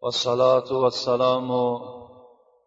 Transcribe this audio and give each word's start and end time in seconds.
والصلاة 0.00 0.72
والسلام 0.72 1.50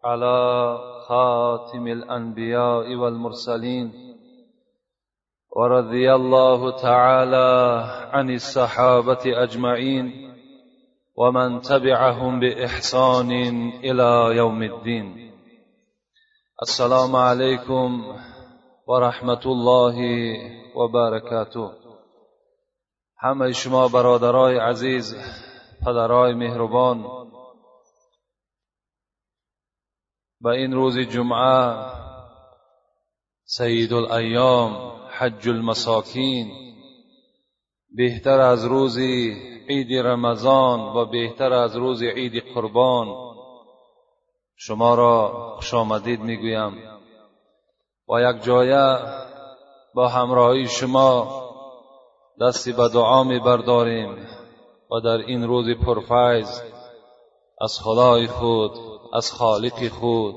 على 0.03 0.77
خاتم 1.07 1.87
الأنبياء 1.87 2.95
والمرسلين. 2.95 3.91
ورضي 5.55 6.13
الله 6.15 6.81
تعالى 6.81 7.83
عن 8.11 8.29
الصحابة 8.29 9.23
أجمعين 9.25 10.35
ومن 11.15 11.61
تبعهم 11.61 12.39
بإحسان 12.39 13.31
إلى 13.83 14.37
يوم 14.37 14.63
الدين. 14.63 15.31
السلام 16.61 17.15
عليكم 17.15 18.15
ورحمة 18.87 19.43
الله 19.45 19.97
وبركاته. 20.75 21.71
همه 23.23 23.51
شما 23.51 23.87
برادرای 23.87 24.57
عزیز 24.57 25.15
پدرای 25.85 26.33
مهربان 26.33 27.20
و 30.43 30.47
این 30.47 30.73
روز 30.73 30.97
جمعه 30.99 31.75
سید 33.43 33.93
الایام 33.93 34.91
حج 35.09 35.49
المساکین 35.49 36.51
بهتر 37.95 38.39
از 38.39 38.65
روز 38.65 38.97
عید 39.69 39.93
رمضان 40.07 40.79
و 40.79 41.05
بهتر 41.05 41.53
از 41.53 41.75
روز 41.75 42.03
عید 42.03 42.43
قربان 42.53 43.07
شما 44.55 44.95
را 44.95 45.31
خوش 45.55 45.73
آمدید 45.73 46.21
می‌گویم. 46.21 46.73
و 48.09 48.21
یک 48.21 48.43
جایه 48.43 48.97
با 49.95 50.07
همراهی 50.07 50.67
شما 50.67 51.41
دستی 52.41 52.71
به 52.71 52.89
دعا 52.93 53.23
میبرداریم 53.23 54.27
و 54.91 54.99
در 54.99 55.17
این 55.17 55.47
روز 55.47 55.65
پرفیض 55.69 56.61
از 57.61 57.79
خدای 57.83 58.27
خود 58.27 58.90
از 59.13 59.31
خالق 59.31 59.87
خود. 59.87 60.35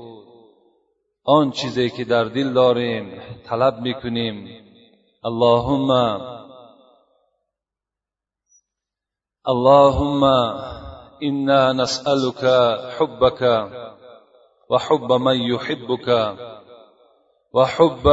آن 1.23 1.51
چیزی 1.51 1.89
که 1.89 2.05
در 2.05 2.23
دل 2.23 2.53
داریم 2.53 3.21
طلب 3.49 3.79
می‌کنیم. 3.79 4.47
اللهم 5.23 5.91
اللهم 9.47 10.23
انا 11.21 11.73
نسألك 11.73 12.43
حبك 12.99 13.41
وحب 14.69 15.11
من 15.11 15.37
يحبك 15.37 16.37
وحب 17.53 18.07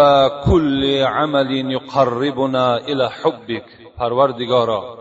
كل 0.47 1.05
عمل 1.06 1.50
يقربنا 1.72 2.77
الى 2.77 3.09
حبك 3.09 3.65
پروردگارا 3.98 4.98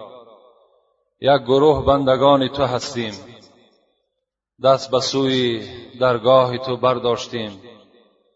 یک 1.21 1.41
گروه 1.41 1.86
بندگان 1.86 2.47
تو 2.47 2.64
هستیم. 2.64 3.14
دست 4.64 4.92
به 4.92 5.00
سوی 5.00 5.62
درگاه 6.00 6.58
تو 6.58 6.78
برداشتیم. 6.78 7.62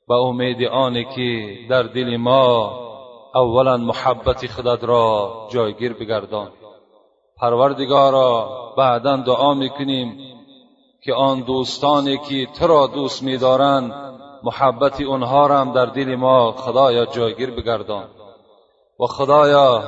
به 0.08 0.14
امید 0.14 0.64
آنی 0.64 1.06
که 1.16 1.58
در 1.70 1.84
دل 1.84 2.18
ما 2.18 2.80
اولا 3.36 3.78
محبت 3.78 4.52
خودت 4.52 4.84
را 4.84 5.48
جایگیر 5.52 5.94
بگردان. 5.94 6.52
پروردگارا 7.38 8.50
بعدا 8.78 9.18
دعا 9.18 9.54
می‌کنیم 9.54 10.18
که 11.04 11.14
آن 11.14 11.40
دوستانی 11.42 12.18
که 12.18 12.46
تو 12.46 12.68
را 12.68 12.88
دوست 12.88 13.24
میدارند 13.24 13.94
محبت 14.44 15.02
اونها 15.02 15.48
را 15.48 15.60
هم 15.60 15.74
در 15.74 15.86
دل 15.86 16.16
ما 16.16 16.52
خدایا 16.52 17.06
جایگیر 17.06 17.52
بگردان. 17.52 18.08
و 19.00 19.06
خدایا 19.06 19.84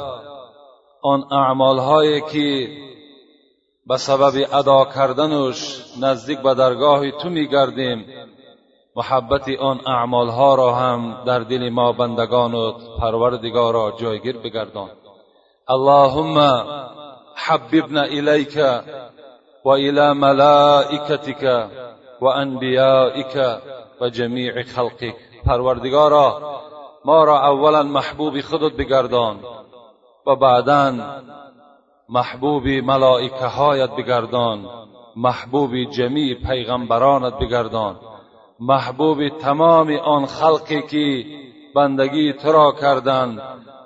آن 1.03 1.23
اعمالهایی 1.31 2.21
که 2.21 2.69
به 3.87 3.97
سبب 3.97 4.47
ادا 4.53 4.85
کردنش 4.85 5.83
نزدیک 6.01 6.39
به 6.39 6.53
درگاه 6.53 7.11
تو 7.11 7.29
میگردیم. 7.29 8.05
محبت 8.95 9.49
آن 9.59 9.79
اعمالها 9.87 10.55
را 10.55 10.75
هم 10.75 11.23
در 11.25 11.39
دل 11.39 11.69
ما 11.69 11.91
بندگانت 11.91 12.75
پروردگارا 12.99 13.91
جایگیر 13.99 14.37
بگردان. 14.37 14.89
اللهم 15.69 16.37
حببنا 17.35 18.01
الیک 18.01 18.59
و 19.65 19.69
الى 19.69 20.13
ملائکتک 20.13 21.67
و 22.21 22.25
انبیائک 22.25 23.37
و 24.01 24.09
جمیع 24.09 24.63
خلقک 24.63 25.15
پروردگارا 25.45 26.41
ما 27.05 27.23
را 27.23 27.47
اولا 27.47 27.83
محبوب 27.83 28.41
خودت 28.41 28.77
بگردان 28.77 29.39
و 30.27 30.35
بعدا 30.35 30.93
محبوب 32.09 32.67
ملائکه 32.67 33.45
هایت 33.45 33.89
بگردان 33.91 34.65
محبوب 35.15 35.83
جمیع 35.83 36.35
پیغمبرانت 36.47 37.33
بگردان 37.33 37.99
محبوب 38.59 39.29
تمام 39.29 39.91
آن 39.91 40.25
خلقی 40.25 40.81
که 40.81 41.25
بندگی 41.75 42.33
تو 42.33 42.51
را 42.51 42.71
کردند 42.81 43.41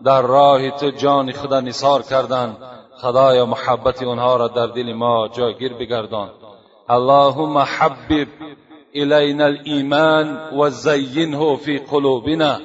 در 0.05 0.21
راه 0.21 0.69
تو 0.69 0.91
جان 0.91 1.31
خدا 1.31 1.59
نثار 1.61 2.01
کردند 2.01 2.57
خدایا 3.01 3.45
محبت 3.45 4.03
آنها 4.03 4.35
را 4.35 4.47
در 4.47 4.67
دل 4.67 4.93
ما 4.93 5.27
جاگیر 5.27 5.73
بگردان. 5.73 6.29
اللهم 6.89 7.57
حبب 7.57 8.27
الینا 8.95 9.45
الایمان 9.45 10.49
و 10.59 10.69
زینه 10.69 11.55
فی 11.55 11.77
قلوبنا. 11.77 12.57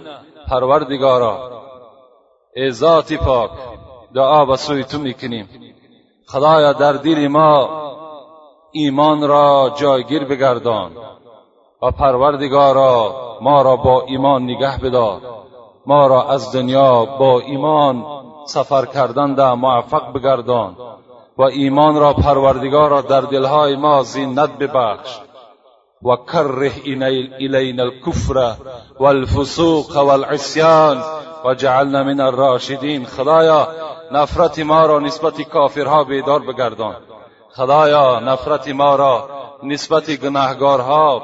پروردگارا 0.48 1.62
ای 2.56 2.70
ذات 2.70 3.12
پاک 3.12 3.50
دعا 4.16 4.44
به 4.44 4.56
سوی 4.56 4.84
تو 4.84 4.98
می‌کنیم. 4.98 5.48
خدایا 6.26 6.72
در 6.72 6.92
دل 6.92 7.28
ما 7.28 7.68
ایمان 8.72 9.28
را 9.28 9.74
جایگیر 9.76 10.24
بگردان 10.24 10.90
و 11.82 11.90
پروردگارا 11.90 13.14
ما 13.40 13.62
را 13.62 13.76
با 13.76 14.02
ایمان 14.02 14.42
نگه 14.42 14.78
بدار. 14.78 15.20
ما 15.86 16.06
را 16.06 16.22
از 16.22 16.52
دنیا 16.52 17.04
با 17.04 17.40
ایمان 17.40 18.04
سفر 18.46 18.86
کردن 18.86 19.34
ده 19.34 19.54
موفق 19.54 20.12
بگردان 20.12 20.76
و 21.38 21.42
ایمان 21.42 21.96
را 21.96 22.12
پروردگارا 22.12 23.00
در 23.00 23.20
دلهای 23.20 23.76
ما 23.76 24.02
زینت 24.02 24.58
ببخش. 24.58 25.18
و 26.02 26.16
کره 26.16 26.72
الینا 27.40 27.82
الکفر 27.82 28.56
والفسوق 29.00 29.96
والعصیان 29.96 31.02
و 31.46 31.54
جعلنا 31.54 32.02
من 32.02 32.20
الراشدین. 32.20 33.06
خدایا 33.06 33.68
نفرت 34.12 34.58
ما 34.58 34.86
را 34.86 34.98
نسبت 34.98 35.42
کافرها 35.42 36.04
بیدار 36.04 36.40
بگردان. 36.40 36.96
خدایا 37.56 38.20
نفرت 38.20 38.68
ما 38.68 38.96
را 38.96 39.28
نسبت 39.62 40.10
گناهگارها 40.10 41.22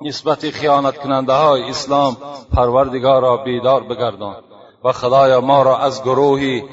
نسبت 0.00 0.50
خیانت 0.50 0.98
کننده 0.98 1.32
های 1.32 1.62
اسلام 1.62 2.16
پروردگار 2.54 3.22
را 3.22 3.36
بیدار 3.36 3.82
بگردان. 3.82 4.36
و 4.84 4.92
خدایا 4.92 5.40
ما 5.40 5.62
را 5.62 5.78
از 5.78 6.02
گروهی 6.02 6.64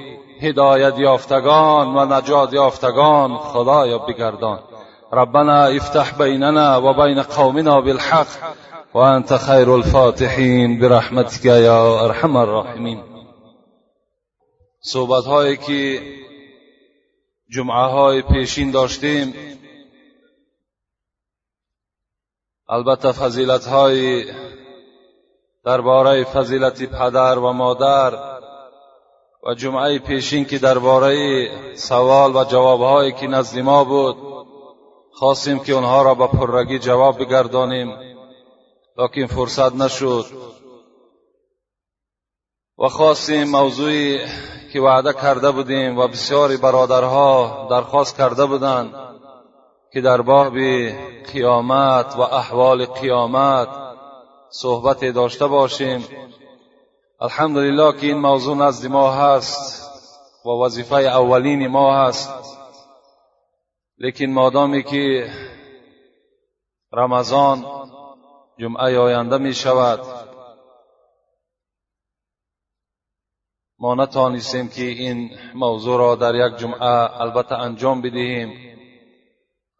هدایت 0.41 0.99
یافتگان 0.99 1.95
و 1.95 2.05
نجات 2.05 2.53
یافتگان 2.53 3.37
خدایا 3.37 3.97
بگردان. 3.97 4.59
ربنا 5.13 5.63
افتح 5.63 6.11
بیننا 6.11 6.81
و 6.81 6.93
بین 6.93 7.21
قومنا 7.21 7.81
بالحق. 7.81 8.27
و 8.97 8.99
انت 8.99 9.37
خیر 9.37 9.69
الفاتحین 9.69 10.79
برحمتك 10.79 11.45
یا 11.45 12.03
ارحم 12.03 12.35
الراحمین 12.35 13.03
صحبت 14.81 15.25
هایی 15.25 15.57
که 15.57 16.01
جمعه 17.49 17.85
های 17.85 18.21
پیشین 18.21 18.71
داشتیم 18.71 19.33
البته 22.69 23.11
فضیلت 23.11 23.67
های 23.67 24.25
درباره 25.65 26.23
فضیلت 26.23 26.83
پدر 26.83 27.39
و 27.39 27.53
مادر 27.53 28.13
و 29.43 29.53
جمعه 29.53 29.99
پیشین 29.99 30.45
که 30.45 30.57
درباره 30.57 31.15
سوال 31.75 32.35
و 32.35 32.43
جواب 32.43 32.81
هایی 32.81 33.11
که 33.11 33.27
نزد 33.27 33.59
ما 33.59 33.83
بود 33.83 34.17
خواستیم 35.13 35.59
که 35.59 35.73
اونها 35.73 36.01
را 36.01 36.15
به 36.15 36.27
پررگی 36.27 36.79
جواب 36.79 37.19
بگردانیم. 37.19 38.06
لیکن 38.97 39.25
فرصت 39.25 39.75
نشد. 39.75 40.25
و 42.79 42.87
خواستیم 42.87 43.43
موضوعی 43.43 44.19
که 44.73 44.81
وعده 44.81 45.13
کرده 45.13 45.51
بودیم 45.51 45.97
و 45.97 46.07
بسیاری 46.07 46.57
برادرها 46.57 47.67
درخواست 47.69 48.17
کرده 48.17 48.45
بودند 48.45 48.93
که 49.93 50.01
در 50.01 50.21
باب 50.21 50.53
قیامت 51.33 52.15
و 52.15 52.21
احوال 52.21 52.85
قیامت 52.85 53.67
صحبت 54.49 55.05
داشته 55.05 55.47
باشیم. 55.47 56.07
الحمدلله 57.21 57.99
که 57.99 58.07
این 58.07 58.17
موضوع 58.17 58.55
نزد 58.55 58.91
ما 58.91 59.11
هست 59.11 59.91
و 60.45 60.49
وظیفه 60.49 60.95
اولین 60.95 61.67
ما 61.67 61.95
هست. 61.95 62.57
لیکن 63.97 64.25
مادامی 64.25 64.83
که 64.83 65.31
رمضان 66.93 67.65
جمعه 68.59 68.97
آینده 68.99 69.37
می 69.37 69.53
شود. 69.53 69.99
ما 73.79 73.95
نتانستیم 73.95 74.67
که 74.67 74.83
این 74.83 75.29
موضوع 75.55 75.97
را 75.97 76.15
در 76.15 76.35
یک 76.35 76.57
جمعه 76.57 77.21
البته 77.21 77.55
انجام 77.55 78.01
بدهیم. 78.01 78.77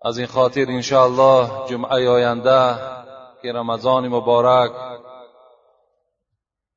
از 0.06 0.18
این 0.18 0.27
خاطر 0.27 0.65
انشاءالله 0.69 1.50
جمعه 1.69 2.09
آینده 2.09 2.75
که 3.41 3.53
رمضان 3.53 4.07
مبارک 4.07 4.71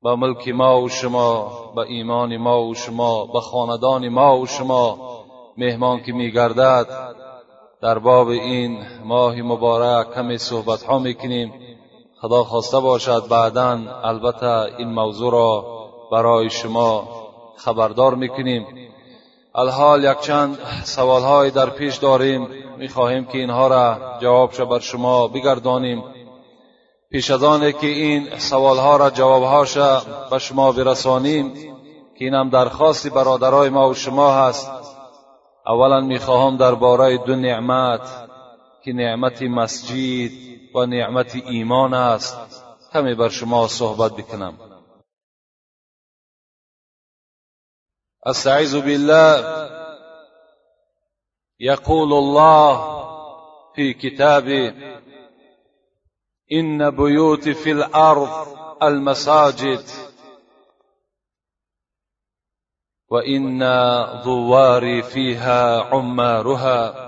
به 0.03 0.15
ملک 0.15 0.47
ما 0.47 0.81
و 0.81 0.89
شما 0.89 1.51
به 1.75 1.81
ایمان 1.81 2.37
ما 2.37 2.63
و 2.63 2.75
شما 2.75 3.25
به 3.25 3.39
خاندان 3.39 4.09
ما 4.09 4.39
و 4.39 4.45
شما 4.45 4.97
مهمان 5.57 6.03
که 6.03 6.13
میگردد 6.13 6.87
در 7.81 7.99
باب 7.99 8.27
این 8.27 8.85
ماه 9.03 9.41
مبارک 9.41 10.13
کمی 10.13 10.37
صحبت 10.37 10.83
ها 10.83 10.99
می‌کنیم 10.99 11.53
خدا 12.21 12.43
خواسته 12.43 12.79
باشد 12.79 13.27
بعدا 13.29 13.79
البته 14.03 14.47
این 14.77 14.93
موضوع 14.93 15.31
را 15.31 15.65
برای 16.11 16.49
شما 16.49 17.07
خبردار 17.57 18.15
می‌کنیم. 18.15 18.67
الحال 19.55 20.03
یک 20.03 20.19
چند 20.19 20.57
سوال 20.83 21.49
در 21.49 21.69
پیش 21.69 21.97
داریم. 21.97 22.47
می‌خواهیم 22.77 23.25
که 23.25 23.37
اینها 23.37 23.67
را 23.67 23.97
جواب 24.19 24.69
بر 24.69 24.79
شما 24.79 25.27
بگردانیم. 25.27 26.03
پیش 27.11 27.31
از 27.31 27.43
آنه 27.43 27.71
که 27.71 27.87
این 27.87 28.37
سوال 28.37 28.77
ها 28.77 28.97
را 28.97 29.09
جوابهاش 29.09 29.77
به 30.31 30.39
شما 30.39 30.71
برسانیم 30.71 31.53
که 32.19 32.25
اینم 32.25 32.49
درخواستی 32.49 33.09
برادرای 33.09 33.69
ما 33.69 33.89
و 33.89 33.93
شما 33.93 34.31
هست. 34.31 34.71
اولا 35.67 36.01
می‌خواهم 36.01 36.57
درباره 36.57 37.17
دو 37.17 37.35
نعمت 37.35 38.20
که 38.83 38.93
نعمت 38.93 39.41
مسجد 39.41 40.31
و 40.75 40.85
نعمت 40.85 41.35
ایمان 41.35 41.93
است. 41.93 42.37
کمی 42.93 43.15
بر 43.15 43.29
شما 43.29 43.67
صحبت 43.67 44.11
بکنم. 44.11 44.57
استعیذ 48.25 48.81
بالله. 48.81 49.61
يقول 51.59 52.13
الله 52.13 53.01
في 53.75 53.93
كتابه 53.93 54.73
إن 56.51 56.89
بيوت 56.89 57.49
في 57.49 57.71
الأرض 57.71 58.57
المساجد 58.83 59.83
وإن 63.09 63.59
ضواري 64.23 65.03
فيها 65.03 65.81
عمارها. 65.81 67.00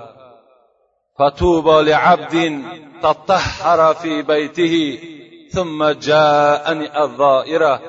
فطوبى 1.18 1.90
لعبد 1.90 2.62
تطهر 3.02 3.94
في 3.94 4.22
بيته 4.22 4.98
ثم 5.52 5.90
جاءني 5.90 7.02
الظائرة 7.02 7.80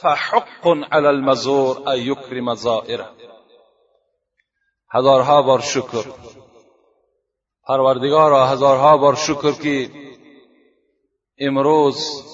فحق 0.00 0.68
على 0.92 1.10
المزور 1.10 1.92
أن 1.92 1.98
يكرم 1.98 2.54
زائره 2.54 3.10
هزارها 4.90 5.40
بار 5.40 5.60
شکر. 5.60 6.04
پروردگارا 7.68 8.46
هزارها 8.46 8.96
بار 8.96 9.14
شکر 9.14 9.52
که 9.52 9.90
امروز 11.38 12.24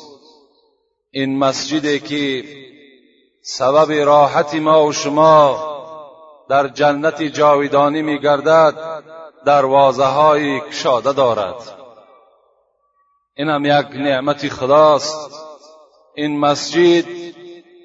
این 1.11 1.39
مسجدی 1.39 2.01
که 2.01 2.45
سبب 3.43 3.93
راحت 3.93 4.55
ما 4.55 4.87
و 4.87 4.93
شما 4.93 5.75
در 6.49 6.69
جنت 6.69 7.23
جاویدانی 7.23 8.03
می 8.03 8.21
گردد 8.21 9.05
دروازه 9.45 10.05
های 10.05 10.61
کشاده 10.61 11.13
دارد. 11.13 11.55
این 13.37 13.49
هم 13.49 13.65
یک 13.65 13.87
نعمت 13.95 14.49
خداست. 14.49 15.31
این 16.15 16.39
مسجد 16.39 17.05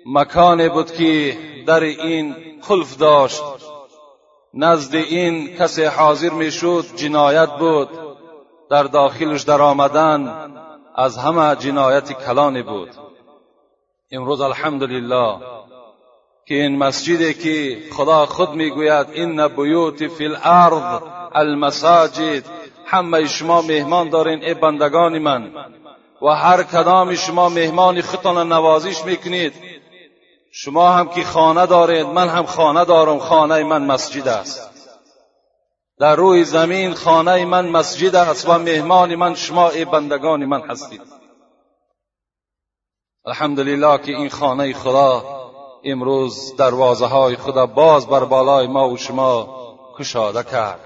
مکانی 0.06 0.70
بود 0.70 0.92
که 0.92 1.38
در 1.68 1.80
این 1.80 2.36
خلف 2.62 2.98
داشت. 2.98 3.44
نزد 4.54 4.96
این 4.96 5.58
کسی 5.58 5.84
حاضر 5.84 6.30
می‌شد 6.30 6.86
جنایت 6.96 7.50
بود. 7.50 7.90
در 8.70 8.84
داخلش 8.84 9.42
در 9.42 9.62
آمدن 9.62 10.52
از 10.96 11.18
همه 11.18 11.56
جنایت 11.56 12.14
کلانی 12.26 12.64
بود. 12.64 12.90
امروز 14.12 14.42
الحمدلله 14.42 15.59
که 16.50 16.56
این 16.56 16.78
مسجدی 16.78 17.34
که 17.34 17.78
خدا 17.92 18.26
خود 18.26 18.50
می‌گوید 18.50 19.08
این 19.10 19.48
بیوت 19.48 20.08
فی 20.08 20.26
الارض 20.26 21.02
المساجد. 21.34 22.44
همه 22.86 23.28
شما 23.28 23.62
مهمان 23.62 24.10
دارین 24.10 24.44
ای 24.44 24.54
بندگان 24.54 25.20
من. 25.20 25.52
و 26.22 26.28
هر 26.28 26.64
کدام 26.64 27.16
شما 27.16 27.50
مهمان 27.50 28.02
خودتان 28.02 28.52
نوازش 28.54 29.06
می‌کنید. 29.06 29.54
شما 30.52 30.92
هم 30.92 31.10
که 31.10 31.24
خانه 31.24 31.66
دارید 31.66 32.06
من 32.06 32.30
هم 32.30 32.46
خانه 32.46 32.86
دارم 32.86 33.20
خانه 33.20 33.64
من 33.64 33.86
مسجد 33.86 34.28
است. 34.28 34.70
در 36.00 36.16
روی 36.16 36.44
زمین 36.44 36.94
خانه 36.94 37.46
من 37.46 37.70
مسجد 37.70 38.16
است 38.16 38.50
و 38.50 38.58
مهمان 38.58 39.16
من 39.16 39.36
شما 39.36 39.70
ای 39.70 39.86
بندگان 39.86 40.46
من 40.46 40.62
هستید. 40.62 41.02
الحمدلله 43.26 43.98
که 43.98 44.12
این 44.12 44.30
خانه 44.30 44.74
خدا 44.74 45.39
امروز 45.84 46.56
دروازه 46.56 47.06
های 47.06 47.36
خدا 47.36 47.66
باز 47.66 48.08
بر 48.08 48.24
بالای 48.24 48.68
ما 48.68 48.90
و 48.90 48.98
شما 48.98 49.48
کشاده 50.00 50.44
کرد. 50.44 50.80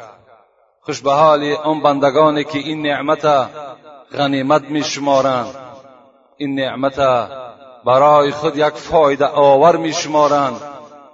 خوش 0.81 1.01
به 1.01 1.13
حال 1.13 1.53
آن 1.63 1.81
بندگانی 1.81 2.43
که 2.43 2.57
این 2.59 2.81
نعمت 2.81 3.49
غنیمت 4.17 4.61
می 4.61 4.83
شمارند 4.83 5.55
این 6.37 6.55
نعمت 6.55 6.99
برای 7.85 8.31
خود 8.31 8.57
یک 8.57 8.73
فایده 8.73 9.25
آور 9.25 9.75
می 9.77 9.93
شمارند 9.93 10.61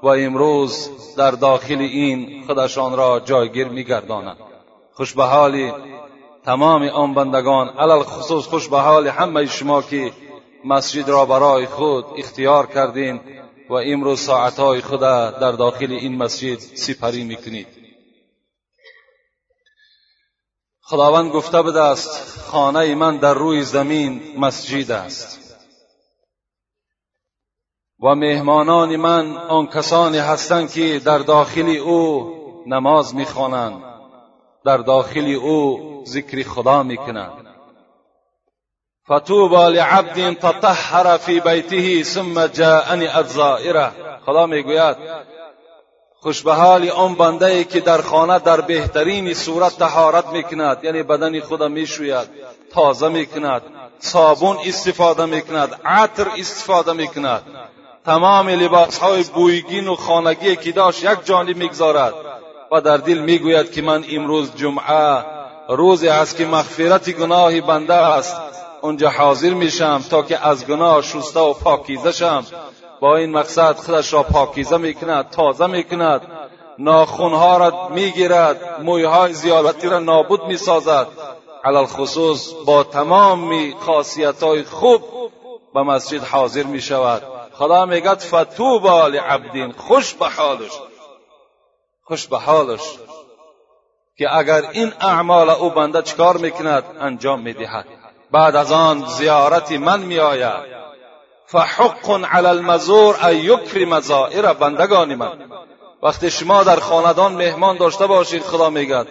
و 0.03 0.07
امروز 0.07 0.89
در 1.17 1.31
داخل 1.31 1.77
این 1.79 2.43
خودشان 2.47 2.97
را 2.97 3.19
جایگیر 3.19 3.67
می 3.67 3.83
گردانند 3.83 4.37
خوش 4.93 5.13
به 5.13 5.23
حال 5.23 5.71
تمام 6.45 6.83
آن 6.83 7.13
بندگان 7.13 7.69
علل 7.69 8.03
خصوص 8.03 8.45
خوش 8.45 8.67
به 8.67 8.79
حال 8.79 9.07
همه 9.07 9.45
شما 9.45 9.81
که 9.81 10.11
مسجد 10.65 11.09
را 11.09 11.25
برای 11.25 11.65
خود 11.65 12.05
اختیار 12.17 12.65
کردین 12.65 13.19
و 13.69 13.73
امروز 13.73 14.19
ساعتهای 14.19 14.81
خود 14.81 14.99
در 14.99 15.51
داخل 15.51 15.91
این 15.91 16.17
مسجد 16.17 16.59
سپری 16.59 17.23
می‌کنید. 17.23 17.67
خداوند 20.81 21.31
گفته 21.31 21.61
بده 21.61 21.81
است 21.81 22.39
خانه 22.39 22.95
من 22.95 23.17
در 23.17 23.33
روی 23.33 23.63
زمین 23.63 24.39
مسجد 24.39 24.91
است. 24.91 25.57
و 28.03 28.15
مهمانان 28.15 28.95
من 28.95 29.37
آن 29.37 29.67
کسانی 29.67 30.17
هستند 30.17 30.71
که 30.71 30.99
در 31.05 31.17
داخل 31.19 31.69
او 31.69 32.33
نماز 32.67 33.15
می‌خوانند 33.15 33.83
در 34.65 34.77
داخل 34.77 35.27
او 35.41 36.03
ذکر 36.07 36.43
خدا 36.43 36.83
می‌کنند. 36.83 37.48
فتوبا 39.11 39.69
لعبد 39.69 40.33
تطهر 40.33 41.17
فی 41.17 41.39
بیته 41.39 42.03
ثم 42.03 42.47
جاءنی 42.47 43.07
الزائره 43.07 43.91
خدا 44.25 44.45
می‌گوید 44.45 44.95
خوش 46.21 46.41
به 46.41 46.53
حال 46.53 46.89
آن 46.89 47.15
بنده 47.15 47.45
ای 47.45 47.63
که 47.63 47.79
در 47.79 48.01
خانه 48.01 48.39
در 48.39 48.61
بهترین 48.61 49.33
صورت 49.33 49.77
طهارت 49.77 50.27
می‌کند 50.27 50.83
یعنی 50.83 51.03
بدن 51.03 51.39
خود 51.39 51.63
می‌شوید 51.63 52.27
تازه 52.73 53.09
می‌کند 53.09 53.61
صابون 53.99 54.57
استفاده 54.65 55.25
می‌کند 55.25 55.79
عطر 55.85 56.27
استفاده 56.37 56.93
می‌کند. 56.93 57.41
تمام 58.05 58.49
لباس 58.49 58.97
های 58.97 59.23
بویگین 59.23 59.87
و 59.87 59.95
خانگی 59.95 60.55
که 60.55 60.71
داشت 60.71 61.03
یک 61.03 61.25
جانب 61.25 61.57
می‌گذارد 61.57 62.13
و 62.71 62.81
در 62.81 62.97
دل 62.97 63.19
می‌گوید 63.19 63.71
که 63.71 63.81
من 63.81 64.03
امروز 64.11 64.55
جمعه 64.55 65.23
روزی 65.69 66.07
است 66.09 66.37
که 66.37 66.45
مغفرت 66.45 67.09
گناه 67.09 67.61
بنده 67.61 67.93
است. 67.93 68.35
اونجا 68.81 69.09
حاضر 69.09 69.53
میشم 69.53 70.03
تا 70.09 70.21
که 70.21 70.47
از 70.47 70.67
گناه 70.67 71.01
شسته 71.01 71.39
و 71.39 71.53
پاکیزه 71.53 72.11
شم. 72.11 72.45
با 72.99 73.17
این 73.17 73.31
مقصد 73.31 73.75
خودش 73.75 74.13
را 74.13 74.23
پاکیزه 74.23 74.77
می‌کند 74.77 75.29
تازه 75.29 75.67
می‌کند. 75.67 76.21
ناخونها 76.77 77.57
را 77.57 77.89
می‌گیرد 77.89 78.81
مویهای 78.83 79.33
زیارتی 79.33 79.87
را 79.87 79.99
نابود 79.99 80.43
می‌سازد. 80.43 81.07
علال 81.63 81.85
خصوص 81.85 82.53
با 82.65 82.83
تمام 82.83 83.71
خاصیت 83.79 84.43
های 84.43 84.63
خوب 84.63 85.01
به 85.73 85.83
مسجد 85.83 86.23
حاضر 86.23 86.63
می 86.63 86.81
شود 86.81 87.23
خدا 87.53 87.85
میگد 87.85 88.19
فتوبا 88.19 89.07
لعبدین 89.07 89.71
خوش 89.71 90.13
به 90.13 90.29
حالش. 90.29 90.71
خوش 92.03 92.27
به 92.27 92.37
حالش. 92.37 92.81
که 94.17 94.35
اگر 94.37 94.69
این 94.71 94.93
اعمال 95.01 95.49
او 95.49 95.69
بنده 95.69 96.01
چکار 96.01 96.37
می‌کند 96.37 96.83
انجام 96.99 97.39
می‌دهد. 97.39 97.85
بعد 98.31 98.55
از 98.55 98.71
آن 98.71 99.05
زیارت 99.07 99.71
من 99.71 99.99
میآید. 99.99 100.79
فحق 101.45 102.25
علی 102.31 102.47
المزور 102.47 103.17
ان 103.21 103.35
یکرم 103.35 103.99
زائر 103.99 104.53
بندگان 104.53 105.15
من. 105.15 105.49
وقتی 106.03 106.31
شما 106.31 106.63
در 106.63 106.79
خاندان 106.79 107.33
مهمان 107.33 107.77
داشته 107.77 108.07
باشید 108.07 108.43
خدا 108.43 108.69
میگد 108.69 109.07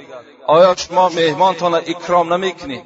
آیا 0.47 0.75
شما 0.75 1.09
مهمانتان 1.09 1.75
اکرام 1.75 2.33
نمی‌کنید؟ 2.33 2.83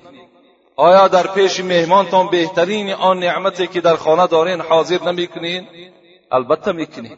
آیا 0.76 1.08
در 1.08 1.26
پیش 1.26 1.60
مهمانتان 1.60 2.28
بهترین 2.28 2.92
آن 2.92 3.18
نعمتی 3.18 3.66
که 3.66 3.80
در 3.80 3.96
خانه 3.96 4.26
دارین 4.26 4.60
حاضر 4.60 5.02
نمی‌کنین 5.02 5.68
البته 6.32 6.72
می‌کنین 6.72 7.16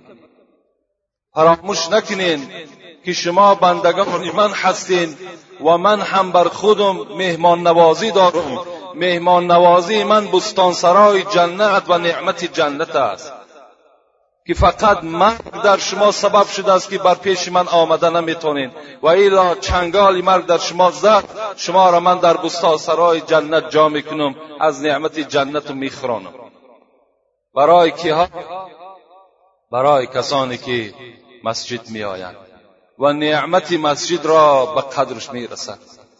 فراموش 1.35 1.89
نکنین 1.89 2.51
که 3.05 3.13
شما 3.13 3.55
بندگان 3.55 4.31
من 4.37 4.51
هستین. 4.51 5.17
و 5.61 5.79
من 5.79 6.01
هم 6.01 6.33
بر 6.33 6.49
خودم 6.49 6.97
مهمان 6.97 7.67
نوازی 7.67 8.11
دارم. 8.11 8.61
مهمان 8.95 9.51
نوازی 9.51 10.05
من 10.05 10.27
بستان 10.27 10.73
سرای 10.73 11.23
جنت 11.23 11.83
و 11.89 11.99
نعمت 11.99 12.45
جنت 12.45 12.97
است. 12.97 13.33
که 14.47 14.55
فقط 14.55 15.05
مرگ 15.05 15.63
در 15.65 15.77
شما 15.77 16.13
سبب 16.13 16.47
شده 16.47 16.73
است 16.73 16.91
که 16.91 16.99
بر 16.99 17.15
پیش 17.15 17.49
من 17.49 17.69
آمده 17.69 18.11
نمی‌تونین. 18.11 18.71
و 19.03 19.07
ایلا 19.07 19.55
چنگال 19.55 20.21
مرگ 20.21 20.47
در 20.47 20.59
شما 20.59 20.91
زد 20.91 21.25
شما 21.57 21.91
را 21.91 22.01
من 22.01 22.19
در 22.19 22.37
بستان 22.37 22.77
سرای 22.77 23.21
جنت 23.21 23.71
جا 23.71 23.89
می‌کنم 23.89 24.35
از 24.61 24.83
نعمت 24.83 25.19
جنت 25.19 25.71
میخرانم. 25.71 26.35
برای 27.55 27.91
ها 27.91 28.29
برای 29.73 30.07
کسانی 30.07 30.59
که 30.59 30.95
مسجد 31.45 31.91
می 31.91 32.05
آیند 32.05 32.44
و 32.99 33.13
نعمت 33.13 33.73
مسجد 33.73 34.27
را 34.27 34.67
به 34.67 34.81
قدرش 34.81 35.33
می 35.33 35.47
رسد 35.47 35.79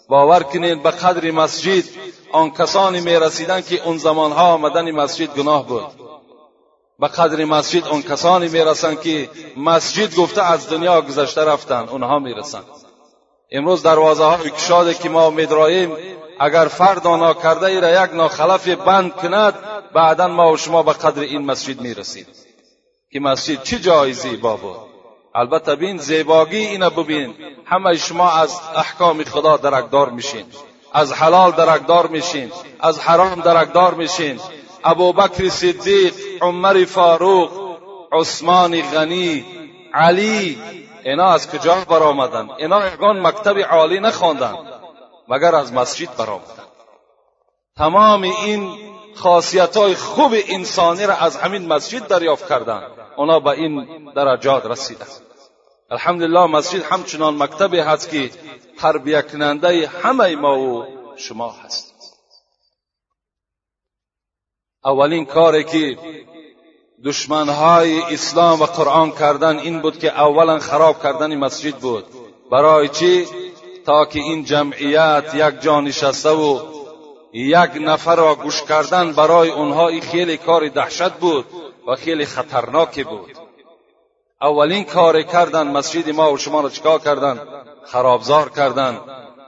باور 0.09 0.43
کنید 0.43 0.83
به 0.83 0.91
قدر 0.91 1.31
مسجد 1.31 1.85
آن 2.33 2.51
کسانی 2.51 3.01
می 3.01 3.15
رسیدن 3.15 3.61
که 3.61 3.85
اون 3.85 3.99
زمانها 3.99 4.53
آمدن 4.53 4.91
مسجد 4.91 5.35
گناه 5.35 5.67
بود. 5.67 5.85
به 6.99 7.09
قدر 7.09 7.45
مسجد 7.45 7.89
اون 7.89 8.03
کسانی 8.03 8.49
می 8.49 8.59
رسند 8.59 9.01
که 9.01 9.31
مسجد 9.57 10.15
گفته 10.15 10.43
از 10.43 10.71
دنیا 10.71 11.01
گذشته 11.01 11.45
رفتن 11.45 11.89
اونها 11.89 12.19
می 12.19 12.35
رسند 12.35 12.65
امروز 13.53 13.83
دروازه 13.83 14.25
های 14.25 14.51
کشاده 14.51 14.95
که 14.95 15.09
ما 15.09 15.31
میدراییم 15.31 15.97
اگر 16.41 16.65
فرد 16.65 17.07
آنا 17.07 17.35
کرده 17.35 17.67
ای 17.67 17.81
را 17.81 18.05
یک 18.05 18.15
ناخلف 18.15 18.69
بند 18.69 19.13
کند 19.13 19.55
بعدا 19.95 20.29
ما 20.29 20.53
و 20.53 20.57
شما 20.57 20.83
به 20.83 20.93
قدر 20.93 21.21
این 21.21 21.43
مسجد 21.43 21.81
می 21.81 21.95
رسید 21.95 22.27
که 23.13 23.21
مسجد 23.21 23.63
چه 23.63 23.79
جای 23.79 24.13
زیبا 24.13 24.59
البته 25.35 25.75
بین 25.75 25.99
زیباگی 25.99 26.57
اینه 26.57 26.91
ببین 26.91 27.35
همه 27.65 27.97
شما 27.97 28.31
از 28.31 28.61
احکام 28.77 29.25
خدا 29.25 29.57
درکدار 29.57 30.11
میشین 30.11 30.45
از 30.93 31.13
حلال 31.13 31.51
درکدار 31.51 32.07
میشین 32.07 32.53
از 32.81 33.01
حرام 33.01 33.41
درکدار 33.41 33.95
میشین 33.95 34.41
ابوبکر 34.85 35.49
صدیق 35.49 36.15
عمر 36.41 36.85
فاروق 36.85 37.51
عثمان 38.13 38.83
غنی 38.83 39.45
علی 39.95 40.59
اینا 41.05 41.27
از 41.27 41.51
کجا 41.51 41.75
برآمدند 41.75 42.51
اینا 42.59 42.81
اگان 42.81 43.27
مکتب 43.27 43.59
عالی 43.59 44.01
نخواندند 44.01 44.59
مگر 45.29 45.55
از 45.55 45.73
مسجد 45.73 46.17
برآمدند 46.17 46.69
تمام 47.77 48.23
این 48.23 48.79
خاصیت 49.15 49.77
های 49.77 49.95
خوب 49.95 50.35
انسانی 50.49 51.07
را 51.07 51.15
از 51.15 51.37
همین 51.37 51.67
مسجد 51.69 52.07
دریافت 52.07 52.49
کردند 52.49 53.04
اونا 53.17 53.41
به 53.41 53.51
این 53.51 53.87
درجات 54.17 54.67
رسیدند 54.67 55.09
الحمدلله 55.91 56.47
مسجد 56.47 56.83
همچنان 56.83 57.37
مکتبی 57.43 57.79
هست 57.79 58.11
که 58.11 58.31
تربیه 58.79 59.23
کننده 59.23 59.87
همه 59.87 60.37
ما 60.37 60.59
و 60.59 60.87
شما 61.17 61.51
هست 61.51 61.95
اولین 64.85 65.25
کاری 65.25 65.65
که 65.65 65.99
دشمنهای 67.05 68.03
اسلام 68.03 68.63
و 68.63 68.67
قرآن 68.67 69.11
کردن 69.11 69.59
این 69.59 69.81
بود 69.81 69.99
که 69.99 70.21
اولا 70.21 70.59
خراب 70.59 71.03
کردن 71.03 71.35
مسجد 71.35 71.77
بود 71.77 72.05
برای 72.51 72.89
چی 72.89 73.27
تا 73.87 74.05
که 74.05 74.19
این 74.19 74.45
جمعیت 74.45 75.35
یک 75.35 75.61
جا 75.61 75.81
نشسته 75.81 76.31
و 76.31 76.61
یک 77.33 77.71
نفر 77.81 78.17
را 78.17 78.35
گوش 78.35 78.63
کردن 78.63 79.13
برای 79.13 79.51
اونها 79.51 80.01
خیلی 80.01 80.37
کار 80.37 80.69
دهشت 80.69 81.13
بود 81.13 81.45
و 81.87 81.97
خیلی 81.97 82.27
خطرناکی 82.27 83.05
بود. 83.05 83.39
اولین 84.43 84.85
کار 84.85 85.23
کردن 85.23 85.67
مسجد 85.67 86.11
ما 86.11 86.33
و 86.33 86.39
شما 86.39 86.61
را 86.61 86.71
چکار 86.71 86.99
کردن؟ 86.99 87.65
خرابزار 87.85 88.49
کردن 88.49 89.01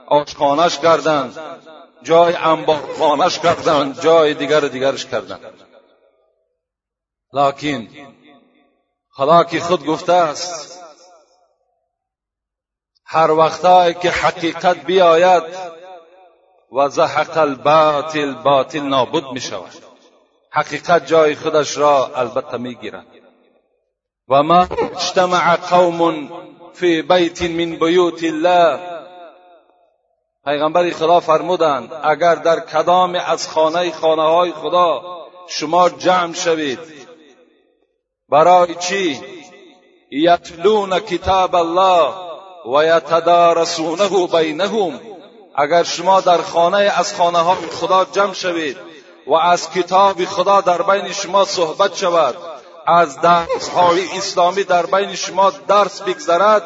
آشخانش 0.07 0.79
کردن 0.79 1.33
جای 2.03 2.35
انبارخانش 2.35 3.39
کردن 3.39 3.93
جای 3.93 4.33
دیگر 4.33 4.59
دیگرش 4.59 5.05
کردن. 5.05 5.39
لکن 7.33 7.87
خدا 9.11 9.43
که 9.43 9.59
خود 9.59 9.85
گفته 9.85 10.13
است 10.13 10.79
هر 13.05 13.31
وقتایی 13.31 13.93
که 13.93 14.09
حقیقت 14.09 14.85
بیاید 14.85 15.43
و 16.71 16.89
زحق 16.89 17.37
الباطل 17.37 18.33
باطل 18.33 18.79
نابود 18.79 19.31
می 19.31 19.39
حقیقت 20.57 21.05
جای 21.05 21.35
خودش 21.35 21.77
را 21.77 22.11
البته 22.15 22.57
می 22.57 22.75
گیرد 22.75 23.05
و 24.29 24.43
ما 24.43 24.67
اجتمع 24.93 25.55
قوم 25.55 26.29
فی 26.73 27.01
بیت 27.01 27.41
من 27.41 27.75
بیوت 27.75 28.23
الله. 28.23 28.79
پیغمبر 30.45 30.89
خدا 30.89 31.19
فرمودند 31.19 31.93
اگر 32.03 32.35
در 32.35 32.59
کدام 32.59 33.15
از 33.15 33.49
خانه 33.49 33.91
خانه 33.91 34.21
های 34.21 34.51
خدا 34.51 35.01
شما 35.47 35.89
جمع 35.89 36.33
شوید 36.33 36.79
برای 38.29 38.75
چی؟ 38.75 39.21
یتلون 40.11 40.99
کتاب 40.99 41.55
الله 41.55 42.13
و 42.73 42.85
یتدارسونه 42.85 44.27
بینهم. 44.27 44.99
اگر 45.55 45.83
شما 45.83 46.21
در 46.21 46.41
خانه 46.41 46.77
از 46.77 47.15
خانه 47.15 47.39
های 47.39 47.67
خدا 47.71 48.05
جمع 48.05 48.33
شوید 48.33 48.86
و 49.27 49.33
از 49.33 49.69
کتاب 49.71 50.25
خدا 50.25 50.61
در 50.61 50.81
بین 50.81 51.11
شما 51.11 51.45
صحبت 51.45 51.95
شود. 51.95 52.35
از 52.87 53.21
درس 53.21 53.69
های 53.69 54.17
اسلامی 54.17 54.63
در 54.63 54.85
بین 54.85 55.15
شما 55.15 55.49
درس 55.67 56.01
بگذرد. 56.01 56.63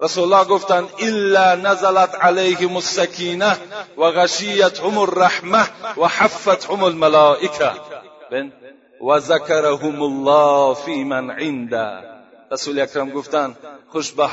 رسول 0.00 0.32
الله 0.32 0.44
گفتند 0.44 0.88
الا 0.98 1.54
نزلت 1.54 2.14
علیهم 2.14 2.76
السکینه 2.76 3.56
و 3.98 4.10
غشیتهم 4.10 4.98
الرحمه 4.98 5.68
و 5.96 6.08
حفتهم 6.08 6.82
الملائکه. 6.82 7.70
و 9.08 9.18
ذکرهم 9.18 10.02
الله 10.02 10.74
فی 10.74 11.04
من 11.04 11.30
عنده. 11.30 12.02
رسول 12.52 12.80
اکرم 12.80 13.10
گفتند 13.10 13.56
خوش 13.88 14.12
به 14.12 14.28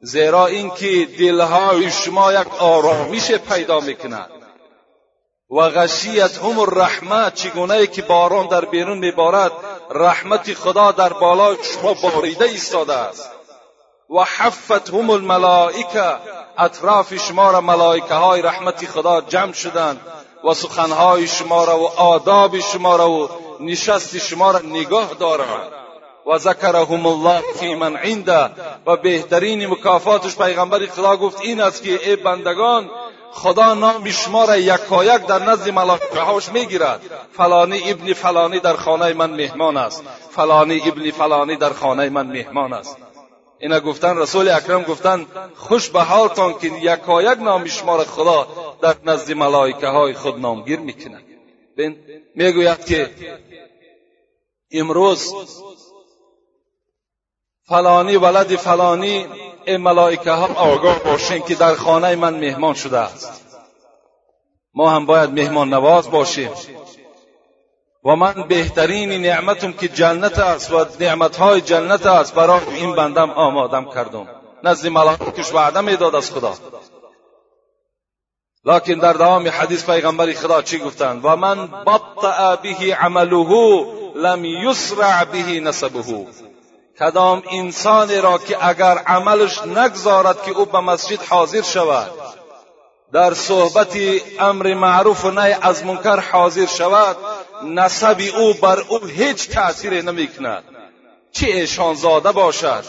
زیرا 0.00 0.46
اینکه 0.46 1.08
دلهای 1.18 1.90
شما 1.90 2.32
یک 2.32 2.62
آرامش 2.62 3.30
پیدا 3.30 3.80
می‌کند. 3.80 4.37
و 5.50 5.60
غشیت 5.70 6.38
هم 6.38 6.58
الرحمت 6.58 7.34
چگونه 7.34 7.86
که 7.86 8.02
باران 8.02 8.46
در 8.46 8.64
بیرون 8.64 8.98
میبارد 8.98 9.52
رحمت 9.90 10.54
خدا 10.54 10.92
در 10.92 11.12
بالای 11.12 11.56
شما 11.62 11.94
باریده 11.94 12.44
ایستاده 12.44 12.94
است. 12.94 13.30
و 14.10 14.24
حفت 14.24 14.90
هم 14.90 15.10
الملائکه 15.10 16.16
اطراف 16.58 17.14
شما 17.14 17.50
را 17.50 17.60
ملائکه 17.60 18.14
های 18.14 18.42
رحمت 18.42 18.86
خدا 18.86 19.20
جمع 19.20 19.52
شدند 19.52 20.00
و 20.44 20.54
سخنهای 20.54 21.26
شما 21.26 21.64
را 21.64 21.78
و 21.78 21.88
آداب 21.88 22.58
شما 22.58 22.96
را 22.96 23.10
و 23.10 23.28
نشست 23.60 24.18
شما 24.18 24.50
را 24.50 24.58
نگاه 24.58 25.14
دارند. 25.14 25.72
و 26.26 26.38
ذکرهم 26.38 27.06
الله 27.06 27.42
فی 27.60 27.74
من 27.74 27.96
عنده. 27.96 28.50
و 28.86 28.96
بهترین 28.96 29.66
مکافاتش 29.66 30.36
پیغمبر 30.36 30.86
خدا 30.86 31.16
گفت 31.16 31.40
این 31.40 31.60
است 31.60 31.82
که 31.82 32.10
ای 32.10 32.16
بندگان 32.16 32.90
خدا 33.32 33.74
نام 33.74 34.10
شما 34.10 34.44
را 34.44 34.56
یکایک 34.56 35.26
در 35.26 35.42
نزد 35.42 35.70
ملائکه 35.70 36.20
هاش 36.20 36.48
می‌گیرد. 36.48 37.00
فلانی 37.32 37.90
ابن 37.90 38.12
فلانی 38.12 38.60
در 38.60 38.76
خانه 38.76 39.12
من 39.12 39.30
مهمان 39.30 39.76
است. 39.76 40.02
فلانی 40.30 40.82
ابن 40.84 41.10
فلانی 41.10 41.56
در 41.56 41.72
خانه 41.72 42.08
من 42.08 42.26
مهمان 42.26 42.72
است. 42.72 42.96
اینا 43.60 43.80
گفتن 43.80 44.16
رسول 44.16 44.48
اکرم 44.48 44.82
گفتن 44.82 45.26
خوش 45.56 45.88
به 45.88 46.02
حالتان 46.02 46.58
که 46.58 46.66
یکایک 46.66 47.38
نام 47.38 47.66
شما 47.66 47.96
را 47.96 48.04
خدا 48.04 48.46
در 48.82 48.94
نزد 49.04 49.32
ملائکه 49.32 49.86
های 49.86 50.12
خود 50.12 50.40
نامگیر 50.40 50.80
می‌کند 50.80 51.22
می‌گوید 52.34 52.84
که 52.84 53.10
امروز 54.72 55.34
فلانی 57.68 58.16
ولد 58.16 58.56
فلانی 58.56 59.26
ملائکه 59.76 60.30
ها 60.30 60.46
آگاه 60.54 60.98
باشین 60.98 61.42
که 61.42 61.54
در 61.54 61.74
خانه 61.74 62.16
من 62.16 62.34
مهمان 62.34 62.74
شده 62.74 62.98
است. 62.98 63.44
ما 64.74 64.90
هم 64.90 65.06
باید 65.06 65.30
مهمان 65.30 65.68
نواز 65.68 66.10
باشیم. 66.10 66.50
و 68.04 68.16
من 68.16 68.44
بهترین 68.48 69.12
نعمتم 69.12 69.72
که 69.72 69.88
جنت 69.88 70.38
است 70.38 70.72
و 70.72 70.86
نعمت 71.00 71.36
های 71.36 71.60
جنت 71.60 72.06
است 72.06 72.34
برای 72.34 72.60
این 72.74 72.94
بندم 72.94 73.30
آمادم 73.30 73.84
کردم. 73.84 74.28
نزد 74.64 74.86
ملائکش 74.86 75.54
وعده 75.54 75.80
می‌داد 75.80 76.14
از 76.14 76.30
خدا. 76.30 76.54
لکن 78.64 78.94
در 78.94 79.12
دوام 79.12 79.48
حدیث 79.48 79.90
پیغمبر 79.90 80.32
خدا 80.32 80.62
چی 80.62 80.78
گفتند؟ 80.78 81.24
و 81.24 81.36
من 81.36 81.66
بطع 81.66 82.56
به 82.56 82.94
عمله 82.94 83.86
لم 84.14 84.44
یسرع 84.44 85.24
به 85.24 85.60
نسبه. 85.60 86.26
کدام 86.98 87.42
انسانی 87.50 88.16
را 88.16 88.38
که 88.38 88.66
اگر 88.68 88.98
عملش 88.98 89.58
نگذارد 89.58 90.42
که 90.42 90.50
او 90.50 90.64
به 90.64 90.80
مسجد 90.80 91.22
حاضر 91.22 91.62
شود. 91.62 92.10
در 93.12 93.34
صحبت 93.34 93.96
امر 94.38 94.74
معروف 94.74 95.24
و 95.24 95.30
نهی 95.30 95.56
از 95.62 95.84
منکر 95.84 96.20
حاضر 96.20 96.66
شود 96.66 97.16
نسب 97.64 98.20
او 98.36 98.54
بر 98.54 98.80
او 98.88 99.04
هیچ 99.04 99.48
تأثیر 99.48 100.02
نمی 100.02 100.28
کند 100.28 100.64
چه 101.32 101.46
ایشان 101.46 101.94
زاده 101.94 102.32
باشد 102.32 102.84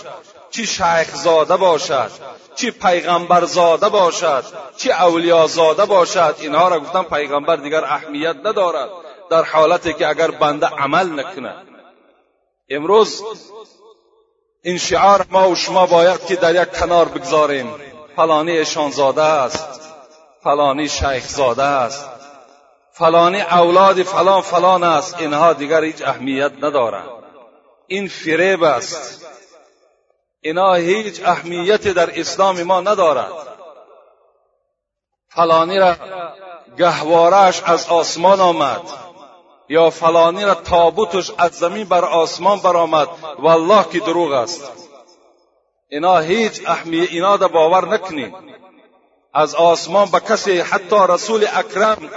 چی 0.52 0.66
شیخ 0.66 1.16
زاده 1.16 1.58
باشد 1.58 2.12
چی 2.56 2.72
پیغمبر 2.72 3.46
زاده 3.46 3.90
باشد 3.90 4.44
چی 4.78 4.92
اولیا 4.92 5.48
زاده 5.48 5.86
باشد 5.86 6.36
اینها 6.40 6.68
را 6.68 6.80
گفتن 6.80 7.04
پیغمبر 7.04 7.56
دیگر 7.56 7.84
اهمیت 7.84 8.36
ندارد 8.44 8.90
در 9.30 9.44
حالتی 9.44 9.94
که 9.94 10.08
اگر 10.08 10.32
بنده 10.32 10.68
عمل 10.68 11.20
نکنه 11.20 11.56
امروز 12.70 13.24
این 14.62 14.78
شعار 14.78 15.26
ما 15.30 15.50
و 15.50 15.56
شما 15.56 15.86
باید 15.86 16.26
که 16.26 16.36
در 16.36 16.64
یک 16.64 16.72
کنار 16.72 17.06
بگذاریم. 17.06 17.76
فلانی 18.16 18.58
اشانزاده 18.58 19.24
است. 19.24 19.82
فلانی 20.44 20.90
شیخ 20.90 21.28
زاده 21.28 21.64
است. 21.64 22.10
فلانی 22.92 23.42
اولاد 23.42 24.04
فلان 24.04 24.42
فلان 24.42 24.84
است. 24.84 25.20
اینها 25.20 25.54
دیگر 25.54 25.84
هیچ 25.84 26.02
اهمیت 26.02 26.52
ندارند 26.62 27.10
این 27.88 28.08
فریب 28.08 28.64
است. 28.64 29.26
اینا 30.42 30.74
هیچ 30.74 31.22
اهمیت 31.26 31.88
در 31.88 32.20
اسلام 32.20 32.64
ما 32.64 32.82
ندارد 32.82 33.32
فلانی 35.30 35.80
را 35.80 35.96
گهوارش 36.78 37.64
از 37.66 37.88
آسمان 37.88 38.42
آمد. 38.42 38.82
یا 39.70 39.90
فلانی 39.90 40.46
را 40.46 40.56
تابوتش 40.56 41.32
از 41.38 41.52
زمین 41.52 41.88
بر 41.88 42.06
آسمان 42.06 42.60
برآمد. 42.60 43.08
والله 43.40 43.90
که 43.92 44.00
دروغ 44.00 44.32
است. 44.32 44.72
اینا 45.90 46.18
هیچ 46.20 46.62
اهمیت 46.66 47.10
اینا 47.12 47.36
را 47.36 47.48
باور 47.48 47.88
نکنید 47.88 48.34
از 49.34 49.56
آسمان 49.56 50.12
به 50.12 50.20
کسی 50.20 50.60
حتی 50.60 50.96
رسول 51.10 51.48
اکرم 51.54 52.10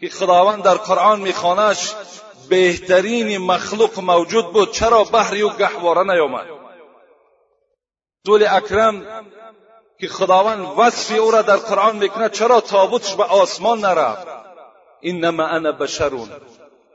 که 0.00 0.08
خداوند 0.08 0.62
در 0.62 0.74
قرآن 0.74 1.20
میخوانش 1.20 1.94
بهترین 2.48 3.38
مخلوق 3.38 4.00
موجود 4.00 4.52
بود 4.52 4.72
چرا 4.72 5.04
بحری 5.04 5.42
و 5.42 5.48
گهواره 5.48 6.12
نیامد؟ 6.12 6.46
رسول 8.26 8.46
اکرم 8.50 9.06
که 10.00 10.08
خداوند 10.08 10.78
وصف 10.78 11.18
او 11.18 11.30
را 11.30 11.42
در 11.42 11.56
قرآن 11.56 11.96
می‌کنه 11.96 12.28
چرا 12.28 12.60
تابوتش 12.60 13.14
به 13.14 13.24
آسمان 13.24 13.78
نرفت؟ 13.78 14.26
انما 15.02 15.44
انا 15.44 15.72
بشرون. 15.72 16.28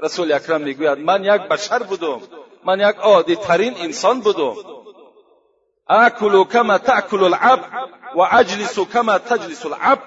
رسول 0.04 0.32
اکرم 0.32 0.62
می‌گوید 0.62 0.98
من 0.98 1.24
یک 1.24 1.42
بشر 1.42 1.84
بودم 1.84 2.22
من 2.66 2.80
یک 2.80 2.96
عادی 2.96 3.36
ترین 3.36 3.74
انسان 3.78 4.20
بودم. 4.20 4.56
اکلو 5.90 6.44
کما 6.44 6.78
تاکل 6.78 7.24
العبد 7.24 7.66
و 8.16 8.22
اجلس 8.32 8.80
کما 8.80 9.18
تجلس 9.18 9.66
العبد. 9.66 10.04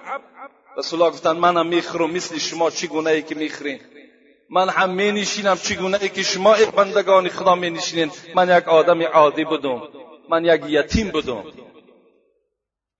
رسول 0.79 1.03
الله 1.03 1.13
گفتند 1.13 1.37
منم 1.37 1.67
می‌خورم 1.67 2.11
مثل 2.11 2.39
شما 2.39 2.71
چگونه 2.71 3.11
ای 3.11 3.23
که 3.23 3.35
می‌خورین؟ 3.35 3.81
من 4.51 4.69
هم 4.69 4.91
می 4.91 5.13
نشینم 5.13 5.57
چگونه 5.57 5.99
ای 6.01 6.09
که 6.09 6.23
شما 6.23 6.55
ای 6.55 6.67
بندگان 6.67 7.29
خدا 7.29 7.55
می 7.55 7.71
نشینین 7.71 8.11
من 8.35 8.59
یک 8.59 8.69
آدم 8.69 9.03
عادی 9.03 9.45
بودم 9.45 9.83
من 10.31 10.45
یک 10.45 10.63
یتیم 10.69 11.09
بودم. 11.11 11.45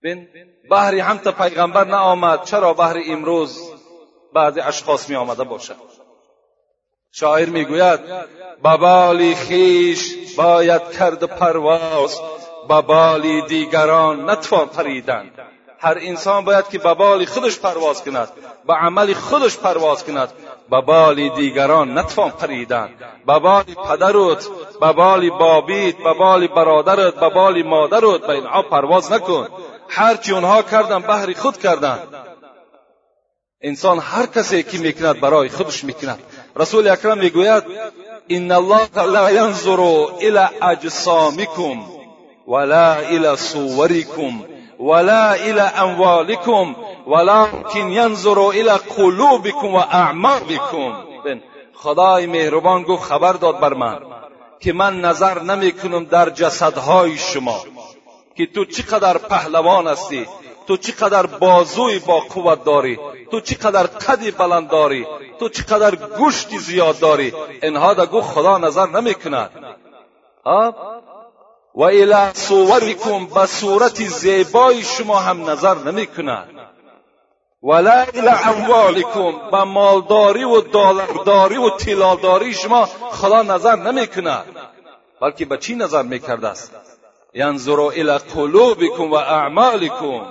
بین 0.01 0.27
بحری 0.69 0.99
هم 0.99 1.17
تا 1.17 1.31
پیغمبر 1.31 1.83
نآمد 1.83 2.43
چرا 2.43 2.73
بحر 2.73 2.97
امروز 3.05 3.71
بعضی 4.33 4.59
اشخاص 4.59 5.09
می 5.09 5.15
آمده 5.15 5.43
باشد؟ 5.43 5.75
شاعر 7.11 7.49
می‌گوید 7.49 7.99
ببالی 8.63 9.35
خیش 9.35 10.35
باید 10.37 10.81
کرد 10.99 11.23
پرواز 11.23 12.21
ببالی 12.69 13.41
دیگران 13.41 14.29
نتوان 14.29 14.67
پریدن. 14.67 15.31
هر 15.79 15.97
انسان 16.01 16.45
باید 16.45 16.69
که 16.69 16.77
به 16.77 16.93
بال 16.93 17.25
خودش 17.25 17.59
پرواز 17.59 18.03
کند 18.03 18.29
به 18.67 18.73
عمل 18.73 19.13
خودش 19.13 19.57
پرواز 19.57 20.03
کند 20.03 20.29
به 20.69 20.81
بال 20.81 21.29
دیگران 21.29 21.97
نتوان 21.97 22.31
پریدن. 22.31 22.89
به 23.27 23.39
بال 23.39 23.63
پدرت 23.63 24.47
به 24.81 24.93
بال 24.93 25.29
بابیت 25.29 25.97
به 25.97 26.13
بال 26.13 26.47
برادرت 26.47 27.15
به 27.15 27.29
بال 27.29 27.63
مادرت 27.63 28.21
به 28.21 28.29
اینها 28.29 28.61
پرواز 28.61 29.11
نکن. 29.11 29.47
هرچی 29.89 30.31
اونها 30.31 30.61
کردن 30.61 30.99
بهر 30.99 31.33
خود 31.33 31.57
کردن. 31.57 31.99
انسان 33.61 33.99
هر 33.99 34.25
کسی 34.25 34.63
که 34.63 34.77
می‌کند 34.77 35.19
برای 35.19 35.49
خودش 35.49 35.83
می‌کند. 35.83 36.19
رسول 36.59 36.87
اکرم 36.87 37.17
می‌گوید 37.17 37.63
ان 38.29 38.51
الله 38.51 38.87
لا 38.95 39.31
ینظر 39.31 39.79
الى 40.21 40.47
اجسامکم 40.61 41.83
ولا 42.47 42.99
الى 42.99 43.35
صورکم 43.35 44.43
ولا 44.79 45.33
الى 45.33 45.61
اموالكم 45.61 46.75
ولكن 47.07 47.91
ينظر 47.91 48.49
الى 48.49 48.71
قلوبكم 48.71 49.75
و 49.75 49.77
اعمالكم 49.77 50.93
خدای 51.73 52.25
مهربان 52.25 52.83
گفت 52.83 53.03
خبر 53.03 53.33
داد 53.33 53.59
بر 53.59 53.73
من 53.73 53.99
که 54.59 54.73
من 54.73 55.01
نظر 55.01 55.41
نمی 55.41 55.71
کنم 55.71 56.05
در 56.05 56.29
جسدهای 56.29 57.17
شما 57.17 57.61
که 58.35 58.45
تو 58.45 58.65
چقدر 58.65 59.17
پهلوان 59.17 59.87
هستی. 59.87 60.27
تو 60.67 60.77
چقدر 60.77 61.25
بازوی 61.25 61.99
با 61.99 62.19
قوت 62.19 62.63
داری؟ 62.63 62.99
تو 63.31 63.39
چقدر 63.39 63.83
قدی 63.83 64.31
بلند 64.31 64.69
داری؟ 64.69 65.07
تو 65.39 65.49
چقدر 65.49 65.95
گوشتی 65.95 66.57
زیاد 66.57 66.99
داری؟ 66.99 67.33
اینها 67.61 67.93
دا 67.93 68.21
خدا 68.21 68.57
نظر 68.57 68.85
نمی 68.85 69.13
کند 69.13 69.49
و 71.75 71.83
الى 71.83 72.31
صورکم 72.33 73.25
به 73.25 73.45
صورت 73.45 74.03
زیبای 74.03 74.83
شما 74.83 75.19
هم 75.19 75.49
نظر 75.49 75.75
نمی 75.75 76.07
کند 76.07 76.49
ولا 77.63 78.05
الى 78.13 78.29
اموالکم 78.45 79.49
به 79.51 79.63
مالداری 79.63 80.43
و 80.43 80.61
دالرداری 80.61 81.57
و 81.57 81.69
تلالداری 81.69 82.53
شما 82.53 82.85
خدا 83.11 83.41
نظر 83.41 83.75
نمی 83.75 84.07
کند 84.07 84.45
بلکه 85.21 85.45
به 85.45 85.57
چی 85.57 85.75
نظر 85.75 86.03
می 86.03 86.19
کرده 86.19 86.47
است؟ 86.47 86.71
ینظر 87.33 87.79
الى 87.79 88.17
قلوبکم 88.17 89.11
و 89.11 89.15
اعمالکم. 89.15 90.25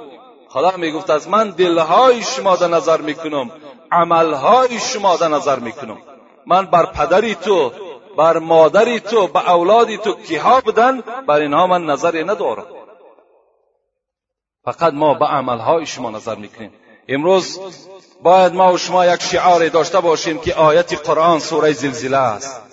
خدا 0.57 0.77
می 0.77 0.93
گفت 0.93 1.11
از 1.11 1.29
من 1.29 1.51
دلهای 1.51 2.23
شما 2.23 2.57
در 2.57 2.69
نظر 2.69 3.01
می 3.01 3.15
کنم 3.15 3.51
عملهای 3.93 4.79
شما 4.79 5.17
در 5.17 5.29
نظر 5.29 5.59
می 5.59 5.73
کنم 5.73 5.99
من 6.47 6.67
بر 6.67 6.87
پدری 6.87 7.35
تو 7.35 7.73
بر 8.17 8.39
مادری 8.39 9.01
تو 9.01 9.27
به 9.27 9.51
اولادی 9.51 9.99
تو 9.99 10.15
کیها 10.15 10.61
بدن؟ 10.61 11.01
بر 11.01 11.41
اینها 11.41 11.67
من 11.67 11.87
نظری 11.87 12.25
ندارم. 12.25 12.67
فقط 14.65 14.93
ما 14.93 15.15
به 15.15 15.27
عملهای 15.27 15.87
شما 15.87 16.11
نظر 16.11 16.35
می‌کنیم. 16.35 16.73
امروز 17.09 17.61
باید 18.23 18.55
ما 18.55 18.73
و 18.73 18.79
شما 18.79 19.07
یک 19.07 19.23
شعار 19.23 19.69
داشته 19.69 20.01
باشیم 20.01 20.39
که 20.39 20.55
آیت 20.55 21.07
قرآن 21.07 21.39
سوره 21.39 21.73
زلزله 21.73 22.17
است. 22.17 22.66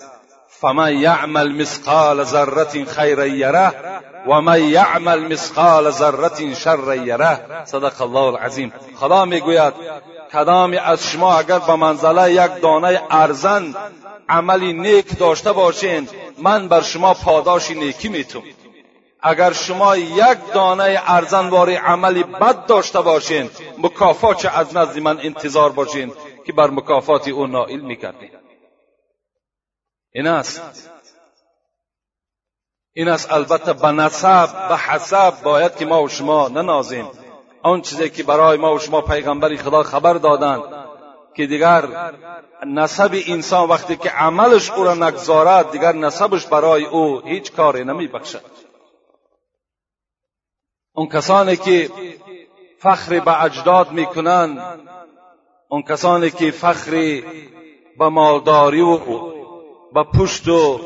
فمن 0.64 0.98
یعمل 0.98 1.52
مثقال 1.52 2.24
ذره 2.24 2.84
خیر 2.84 3.18
یره 3.18 3.72
و 4.26 4.40
من 4.40 4.64
یعمل 4.64 5.20
مثقال 5.32 5.90
ذره 5.90 6.54
شر 6.54 6.96
یره 6.96 7.64
صدق 7.64 8.02
الله 8.02 8.34
العظیم. 8.34 8.72
خدا 8.96 9.24
می‌گوید 9.24 9.74
کدام 10.32 10.76
از 10.84 11.06
شما 11.06 11.34
اگر 11.38 11.58
به 11.58 11.76
منزله 11.76 12.32
یک 12.32 12.62
دانه 12.62 13.02
ارزن 13.10 13.74
عملی 14.28 14.72
نیک 14.72 15.18
داشته 15.18 15.52
باشین 15.52 16.08
من 16.38 16.68
بر 16.68 16.80
شما 16.80 17.14
پاداش 17.14 17.70
نیکی 17.70 18.08
میتم 18.08 18.42
اگر 19.22 19.52
شما 19.52 19.96
یک 19.96 20.38
دانه 20.54 21.02
ارزنواری 21.06 21.74
عملی 21.74 22.22
بد 22.22 22.66
داشته 22.66 23.00
باشین 23.00 23.50
مکافات 23.78 24.46
از 24.54 24.76
نزد 24.76 24.98
من 24.98 25.18
انتظار 25.22 25.72
باشین 25.72 26.12
که 26.46 26.52
بر 26.52 26.70
مکافات 26.70 27.28
او 27.28 27.46
نائل 27.46 27.80
می‌کردین. 27.80 28.30
این 30.16 30.26
است 30.26 30.90
این 32.92 33.08
است 33.08 33.32
البته 33.32 33.72
به 33.72 33.92
نسب 33.92 34.68
به 34.68 34.76
حسب 34.76 35.42
باید 35.42 35.76
که 35.76 35.86
ما 35.86 36.02
و 36.02 36.08
شما 36.08 36.48
ننازیم. 36.48 37.08
آن 37.62 37.82
چیزی 37.82 38.10
که 38.10 38.22
برای 38.22 38.58
ما 38.58 38.74
و 38.74 38.78
شما 38.78 39.00
پیغمبری 39.00 39.56
خدا 39.56 39.82
خبر 39.82 40.14
دادند 40.14 40.62
که 41.36 41.46
دیگر 41.46 42.12
نسب 42.66 43.16
انسان 43.26 43.68
وقتی 43.68 43.96
که 43.96 44.10
عملش 44.10 44.70
او 44.70 44.84
را 44.84 44.94
نگذارد 44.94 45.70
دیگر 45.70 45.92
نسبش 45.92 46.46
برای 46.46 46.84
او 46.84 47.20
هیچ 47.20 47.52
کاری 47.52 47.84
نمی 47.84 48.08
بخشد 48.08 48.44
اون 50.92 51.08
کسانی 51.08 51.56
که 51.56 51.90
فخر 52.78 53.20
به 53.20 53.42
اجداد 53.42 53.92
می‌کنند 53.92 54.80
اون 55.68 55.82
کسانی 55.82 56.30
که 56.30 56.50
فخر 56.50 56.90
به 57.98 58.08
مالداری 58.08 58.80
و 58.80 58.98
به 59.94 60.02
پشت 60.02 60.48
و 60.48 60.80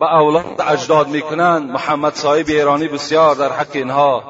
به 0.00 0.14
اولاد 0.14 0.60
اجداد 0.60 1.08
می‌کنند 1.08 1.70
محمد 1.70 2.14
صاحب 2.14 2.44
ایرانی 2.48 2.88
بسیار 2.88 3.34
در 3.34 3.52
حق 3.52 3.70
اینها. 3.72 4.22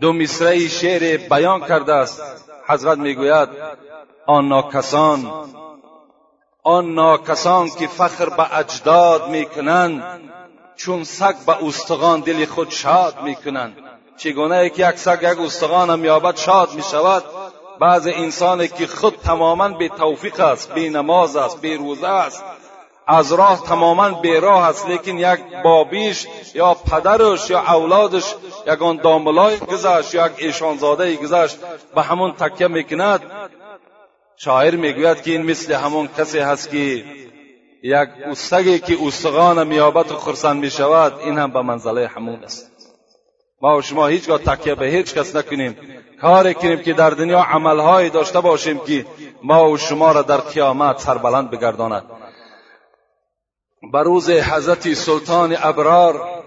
دو 0.00 0.12
مصره 0.12 0.68
شعر 0.68 1.16
بیان 1.16 1.60
کرده 1.60 1.94
است. 1.94 2.22
حضرت 2.68 2.98
می‌گوید 2.98 3.48
آن 4.26 4.48
ناکسان 4.48 5.32
آن 6.62 6.94
ناکسان 6.94 7.70
که 7.70 7.86
فخر 7.86 8.28
به 8.28 8.58
اجداد 8.58 9.28
می‌کنند 9.28 10.20
چون 10.76 11.04
سگ 11.04 11.34
به 11.46 11.64
استخوان 11.64 12.20
دل 12.20 12.44
خود 12.44 12.70
شاد 12.70 13.22
می‌کنند 13.22 13.76
چگونه 14.16 14.70
که 14.70 14.88
یک 14.88 14.96
سگ 14.96 15.18
یک 15.22 15.40
استخوان 15.40 15.90
هم 15.90 16.04
یابد 16.04 16.36
شاد 16.36 16.74
می‌شود؟ 16.74 17.24
بعض 17.80 18.06
انسانی 18.06 18.68
که 18.68 18.86
خود 18.86 19.14
تماما 19.14 19.68
به 19.68 19.88
توفیق 19.88 20.40
است 20.40 20.74
به 20.74 20.90
نماز 20.90 21.36
است 21.36 21.60
به 21.60 21.76
روزه 21.76 22.08
است. 22.08 22.44
از 23.06 23.32
راه 23.32 23.62
تماما 23.62 24.10
بیراه 24.10 24.68
است 24.68 24.86
لیکن 24.88 25.18
یک 25.18 25.40
بابیش 25.64 26.26
یا 26.54 26.74
پدرش 26.74 27.50
یا 27.50 27.58
اولادش 27.60 28.34
یگان 28.66 28.96
داملای 28.96 29.58
گذشت 29.58 30.14
یا 30.14 30.26
یک 30.26 30.32
ایشانزاده 30.38 31.16
گذشت 31.16 31.58
به 31.94 32.02
همون 32.02 32.32
تکیه 32.32 32.68
می‌کند. 32.68 33.22
شاعر 34.36 34.76
می‌گوید 34.76 35.22
که 35.22 35.30
این 35.30 35.42
مثل 35.42 35.72
همون 35.72 36.08
کسی 36.18 36.38
هست 36.38 36.70
که 36.70 37.04
یک 37.82 38.08
اوستگی 38.26 38.78
که 38.78 38.96
استغان 39.02 39.66
میابت 39.66 40.12
و 40.12 40.16
خرسند 40.16 40.60
می‌شود 40.60 41.12
این 41.20 41.38
هم 41.38 41.52
به 41.52 41.62
منزله 41.62 42.06
همون 42.06 42.44
است. 42.44 42.70
ما 43.62 43.76
و 43.76 43.82
شما 43.82 44.06
هیچگاه 44.06 44.38
تکیه 44.38 44.74
به 44.74 44.86
هیچ 44.86 45.14
کس 45.14 45.36
نکنیم. 45.36 45.76
کاری 46.20 46.54
کنیم 46.54 46.82
که 46.82 46.92
در 46.92 47.10
دنیا 47.10 47.42
عملهایی 47.42 48.10
داشته 48.10 48.40
باشیم 48.40 48.78
که 48.78 49.06
ما 49.42 49.70
و 49.70 49.78
شما 49.78 50.12
را 50.12 50.22
در 50.22 50.36
قیامت 50.36 50.98
سربلند 50.98 51.50
بگرداند. 51.50 52.04
به 53.92 54.02
روز 54.02 54.30
حضرت 54.30 54.94
سلطان 54.94 55.56
ابرار 55.58 56.42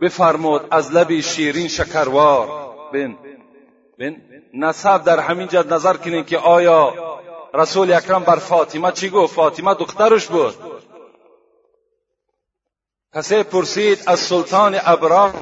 بفرمود 0.00 0.66
از 0.70 0.92
لبی 0.92 1.22
شیرین 1.22 1.68
شکروار. 1.68 2.48
بین 2.92 3.18
بین 3.98 4.22
نصب 4.54 5.04
در 5.04 5.20
همین 5.20 5.48
جد 5.48 5.72
نظر 5.72 5.96
کنین 5.96 6.24
که 6.24 6.38
آیا 6.38 6.94
رسول 7.54 7.92
اکرم 7.92 8.24
بر 8.24 8.36
فاطمه 8.36 8.92
چی 8.92 9.10
گفت؟ 9.10 9.34
فاطمه 9.34 9.74
دخترش 9.74 10.26
بود. 10.26 10.54
کسی 13.14 13.42
پرسید 13.42 14.02
از 14.06 14.18
سلطان 14.18 14.78
ابرار 14.84 15.32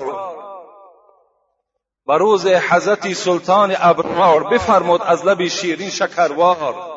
و 2.07 2.13
روز 2.13 2.47
حضرت 2.47 3.13
سلطان 3.13 3.75
ابرار 3.79 4.45
بفرمود 4.45 5.03
از 5.03 5.27
لب 5.27 5.47
شیرین 5.47 5.91
شکروار. 5.91 6.96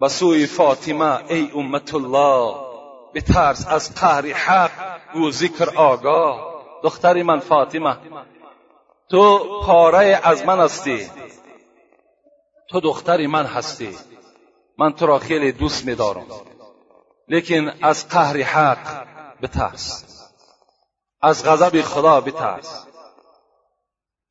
به 0.00 0.08
سوی 0.08 0.46
فاطمه 0.46 1.30
ای 1.30 1.50
امت 1.54 1.94
الله 1.94 2.54
بترس 3.14 3.66
از 3.68 3.94
قهر 3.94 4.26
حق 4.26 5.16
و 5.16 5.30
ذکر 5.30 5.76
آگاه. 5.76 6.62
دختری 6.82 7.22
من 7.22 7.40
فاطمه 7.40 7.96
تو 9.10 9.38
پاره 9.62 10.20
از 10.22 10.44
من 10.44 10.60
هستی. 10.60 11.10
تو 12.70 12.80
دختری 12.80 13.26
من 13.26 13.46
هستی. 13.46 13.96
من 14.78 14.92
تو 14.92 15.06
را 15.06 15.18
خیلی 15.18 15.52
دوست 15.52 15.86
میدارم. 15.86 16.26
لیکن 17.28 17.72
از 17.82 18.08
قهر 18.08 18.36
حق 18.36 19.06
بترس. 19.42 20.04
از 21.22 21.44
غضب 21.44 21.82
خدا 21.82 22.20
بترس. 22.20 22.86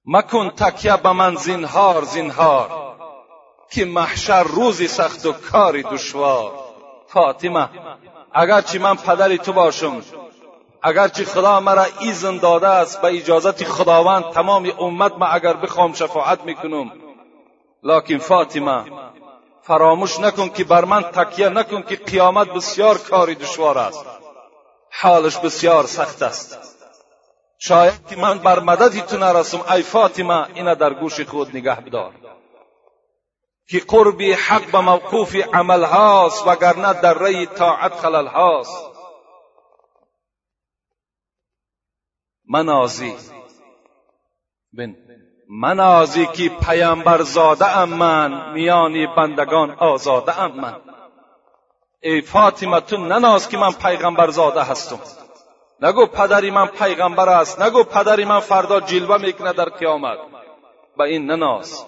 مکن 0.06 0.50
تکیه 0.50 0.98
به 0.98 1.12
من 1.12 1.36
زینهار 1.36 2.04
زینهار. 2.04 2.87
که 3.70 3.86
محشر 3.86 4.44
روزی 4.44 4.88
سخت 4.88 5.26
و 5.26 5.32
کاری 5.32 5.84
دشوار. 5.84 6.52
فاطمه 7.08 7.70
اگرچه 8.34 8.80
من 8.80 8.96
پدری 8.96 9.38
تو 9.38 9.54
باشم 9.54 10.02
اگرچه 10.82 11.26
خدا 11.26 11.60
مرا 11.60 11.86
ایزن 12.00 12.38
داده 12.38 12.68
است 12.68 13.02
به 13.02 13.18
اجازت 13.18 13.64
خداوند 13.64 14.24
تمام 14.24 14.72
امت 14.80 15.14
ما 15.18 15.26
اگر 15.26 15.54
بخوام 15.54 15.94
شفاعت 15.94 16.44
می‌کنم. 16.44 16.92
لکن 17.84 18.18
فاطمه 18.18 18.84
فراموش 19.62 20.20
نکن 20.20 20.50
که 20.50 20.64
بر 20.64 20.86
من 20.86 21.04
تکیه 21.04 21.50
نکن 21.50 21.82
که 21.82 21.96
قیامت 21.96 22.48
بسیار 22.48 22.98
کاری 22.98 23.36
دشوار 23.36 23.78
است. 23.78 24.06
حالش 25.02 25.38
بسیار 25.38 25.86
سخت 25.86 26.22
است. 26.22 26.60
شاید 27.60 28.08
که 28.10 28.16
من 28.16 28.38
بر 28.38 28.60
مددی 28.60 29.02
تو 29.02 29.18
نرسم 29.18 29.62
ای 29.72 29.84
فاطمه 29.84 30.48
اینه 30.56 30.76
در 30.76 30.94
گوش 30.94 31.22
خود 31.22 31.56
نگه 31.58 31.76
بدار. 31.76 32.12
که 33.70 33.80
قربی 33.80 34.34
حق 34.34 34.72
به 34.72 34.80
موقوف 34.80 35.36
عمل 35.36 35.84
هاست 35.84 36.48
وگرنه 36.48 37.02
در 37.02 37.24
ری 37.24 37.46
طاعت 37.46 37.94
خلل 37.94 38.28
هاست. 38.28 38.92
منازی. 42.50 43.16
بن 44.74 44.96
منازی 45.50 46.26
که 46.26 46.50
پیامبر 46.50 47.22
زاده 47.22 47.78
ام 47.78 47.90
من 47.90 48.54
میانی 48.54 49.08
بندگان 49.08 49.72
آزاده 49.72 50.42
ام 50.42 50.52
من. 50.52 50.82
ای 52.02 52.22
فاطمه 52.22 52.80
تو 52.80 52.98
نناز 52.98 53.50
که 53.50 53.58
من 53.58 53.72
پیغمبر 53.72 54.30
زاده 54.30 54.64
هستم. 54.64 55.00
نگو 55.82 56.06
پدری 56.06 56.52
من 56.52 56.68
پیغمبر 56.68 57.30
است 57.30 57.62
نگو 57.62 57.84
پدری 57.84 58.26
من 58.26 58.40
فردا 58.40 58.80
جلوه 58.80 59.18
می‌کنه 59.18 59.54
در 59.54 59.70
قیامت. 59.70 60.18
به 60.98 61.04
این 61.04 61.32
نناز. 61.32 61.86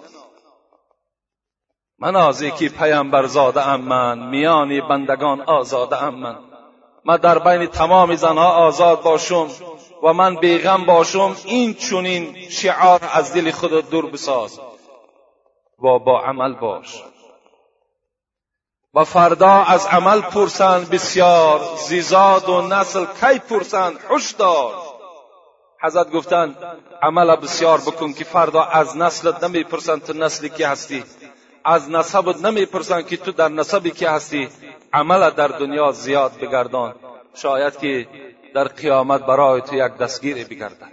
منازی 2.00 2.50
که 2.50 2.68
پیامبر 2.68 3.26
زاده 3.26 3.68
ام 3.68 3.80
من 3.80 4.18
میانی 4.18 4.80
بندگان 4.80 5.40
آزاده 5.40 6.02
ام 6.02 6.14
من. 6.14 6.36
من 7.04 7.16
در 7.16 7.38
بین 7.38 7.66
تمام 7.66 8.14
زنها 8.14 8.52
آزاد 8.52 9.02
باشم 9.02 9.48
و 10.02 10.12
من 10.12 10.34
بیغم 10.34 10.84
باشم 10.84 11.36
این 11.44 11.74
چونین 11.74 12.36
شعار 12.50 13.00
از 13.12 13.34
دل 13.34 13.50
خود 13.50 13.90
دور 13.90 14.06
بساز 14.06 14.60
و 15.82 15.98
با 15.98 16.20
عمل 16.20 16.52
باش. 16.54 17.02
و 18.94 19.04
فردا 19.04 19.52
از 19.52 19.86
عمل 19.86 20.20
پرسند 20.20 20.90
بسیار 20.90 21.60
زیزاد 21.76 22.48
و 22.48 22.62
نسل 22.62 23.04
کی 23.20 23.38
پرسند؟ 23.38 23.98
حش 24.08 24.30
دار 24.30 24.74
حضرت 25.82 26.10
گفتند 26.10 26.56
عمل 27.02 27.36
بسیار 27.36 27.78
بکن 27.78 28.12
که 28.12 28.24
فردا 28.24 28.62
از 28.62 28.96
نسلت 28.96 29.44
نمی‌پرسند 29.44 30.04
تو 30.04 30.12
نسلی 30.12 30.48
که 30.48 30.68
هستی؟ 30.68 31.04
از 31.64 31.90
نسبت 31.90 32.44
نمی‌پرسند 32.44 33.06
که 33.06 33.16
تو 33.16 33.32
در 33.32 33.48
نسبی 33.48 33.90
که 33.90 34.10
هستی 34.10 34.48
عمل 34.92 35.30
در 35.30 35.48
دنیا 35.48 35.92
زیاد 35.92 36.32
بگردان. 36.40 36.94
شاید 37.34 37.78
که 37.78 38.06
در 38.54 38.64
قیامت 38.64 39.26
برای 39.26 39.60
تو 39.60 39.74
یک 39.74 39.96
دستگیری 39.96 40.44
بگردد. 40.44 40.92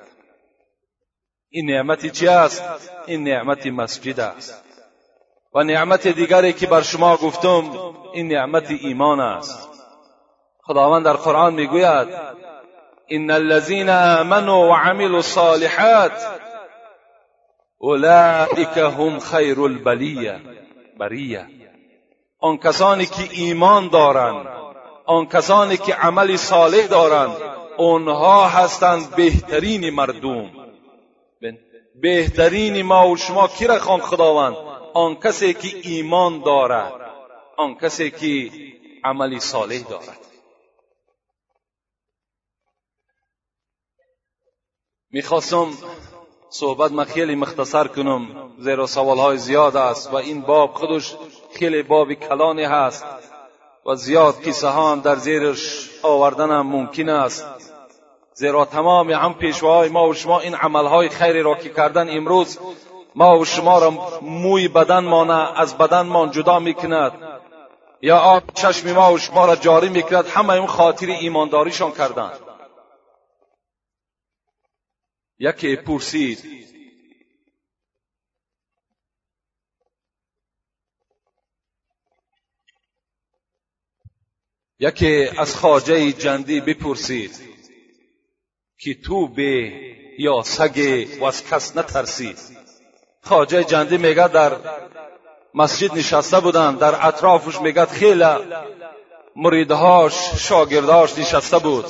این 1.49 1.71
نعمتی 1.71 2.09
چی 2.09 2.27
است؟ 2.27 2.63
این 3.05 3.23
نعمت 3.23 3.67
مسجد 3.67 4.19
است. 4.19 4.63
و 5.55 5.63
نعمت 5.63 6.07
دیگری 6.07 6.53
که 6.53 6.67
بر 6.67 6.81
شما 6.81 7.17
گفتم 7.17 7.71
این 8.13 8.27
نعمت 8.27 8.71
ایمان 8.71 9.19
است. 9.19 9.69
خداوند 10.63 11.05
در 11.05 11.13
قرآن 11.13 11.53
می‌گوید 11.53 12.07
ان 13.09 13.31
الذين 13.31 13.89
آمنوا 13.89 14.69
وعملوا 14.69 15.15
الصالحات 15.17 16.11
اولئک 17.77 18.77
هم 18.77 19.19
خیر 19.19 19.59
البلیه 19.61 20.41
بریه. 20.99 21.47
آن 22.39 22.57
کسانی 22.57 23.05
که 23.05 23.29
ایمان 23.31 23.87
دارند 23.87 24.47
آن 25.05 25.25
کسانی 25.25 25.77
که 25.77 25.93
عمل 25.93 26.35
صالح 26.35 26.87
دارند 26.87 27.37
آنها 27.77 28.47
هستند 28.47 29.15
بهترین 29.15 29.89
مردم. 29.89 30.51
بهترین 32.01 32.81
ما 32.81 33.09
و 33.09 33.17
شما 33.17 33.47
کی 33.47 33.67
را 33.67 33.79
خواند 33.79 34.01
خداوند؟ 34.01 34.55
آن 34.93 35.15
کسی 35.15 35.53
که 35.53 35.77
ایمان 35.83 36.41
دارد 36.41 36.93
آن 37.57 37.75
کسی 37.75 38.11
که 38.11 38.51
عملی 39.03 39.39
صالح 39.39 39.81
دارد. 39.89 40.17
می‌خواستم 45.11 45.67
صحبت 46.49 46.91
ما 46.91 47.03
خیلی 47.03 47.35
مختصر 47.35 47.87
کنم 47.87 48.27
زیرا 48.59 48.87
سوالهای 48.87 49.37
زیاد 49.37 49.77
است 49.77 50.13
و 50.13 50.15
این 50.15 50.41
باب 50.41 50.73
خودش 50.73 51.15
خیلی 51.59 51.83
باب 51.83 52.13
کلانی 52.13 52.63
هست 52.63 53.05
و 53.85 53.95
زیاد 53.95 54.41
کیسه 54.43 54.67
ها 54.67 54.95
در 54.95 55.15
زیرش 55.15 55.89
آوردن 56.03 56.51
هم 56.51 56.67
ممکن 56.67 57.09
است. 57.09 57.45
زیرا 58.33 58.65
تمام 58.65 59.11
هم 59.11 59.33
پیشواهای 59.33 59.89
ما 59.89 60.09
و 60.09 60.13
شما 60.13 60.39
این 60.39 60.55
عملهای 60.55 61.09
خیری 61.09 61.41
را 61.41 61.55
که 61.55 61.69
کردن 61.69 62.17
امروز 62.17 62.59
ما 63.15 63.39
و 63.39 63.45
شما 63.45 63.79
را 63.79 63.93
موی 64.21 64.67
بدن 64.67 65.05
مانه 65.05 65.59
از 65.59 65.77
بدن 65.77 66.01
مان 66.01 66.31
جدا 66.31 66.59
می‌کند. 66.59 67.11
یا 68.01 68.17
آب 68.17 68.43
چشم 68.53 68.91
ما 68.91 69.13
و 69.13 69.17
شما 69.17 69.45
را 69.45 69.55
جاری 69.55 69.89
می‌کند 69.89 70.27
همه 70.27 70.53
اون 70.53 70.67
خاطر 70.67 71.07
ایمانداریشان 71.07 71.91
کردند 71.91 72.46
یکی 75.39 75.75
پرسید. 75.75 76.57
یکی 84.79 85.27
از 85.37 85.55
خاجه 85.55 86.11
جندی 86.11 86.61
بپرسید 86.61 87.31
که 88.79 88.93
تو 89.05 89.27
به 89.27 89.71
یا 90.19 90.41
سگ 90.43 91.07
و 91.21 91.25
از 91.25 91.45
کس 91.45 91.77
نترسید. 91.77 92.39
خاجه 93.21 93.63
جندی 93.63 93.97
میگه 93.97 94.27
در 94.27 94.57
مسجد 95.53 95.97
نشسته 95.97 96.39
بودن 96.39 96.75
در 96.75 97.07
اطرافش 97.07 97.61
میگه 97.61 97.85
خیلی 97.85 98.25
مریدهاش 99.35 100.13
شاگردهاش 100.47 101.17
نشسته 101.17 101.59
بود. 101.59 101.85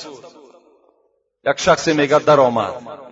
یک 1.46 1.60
شخصی 1.60 1.94
میگه 1.94 2.20
در 2.20 2.40
آمد. 2.40 3.07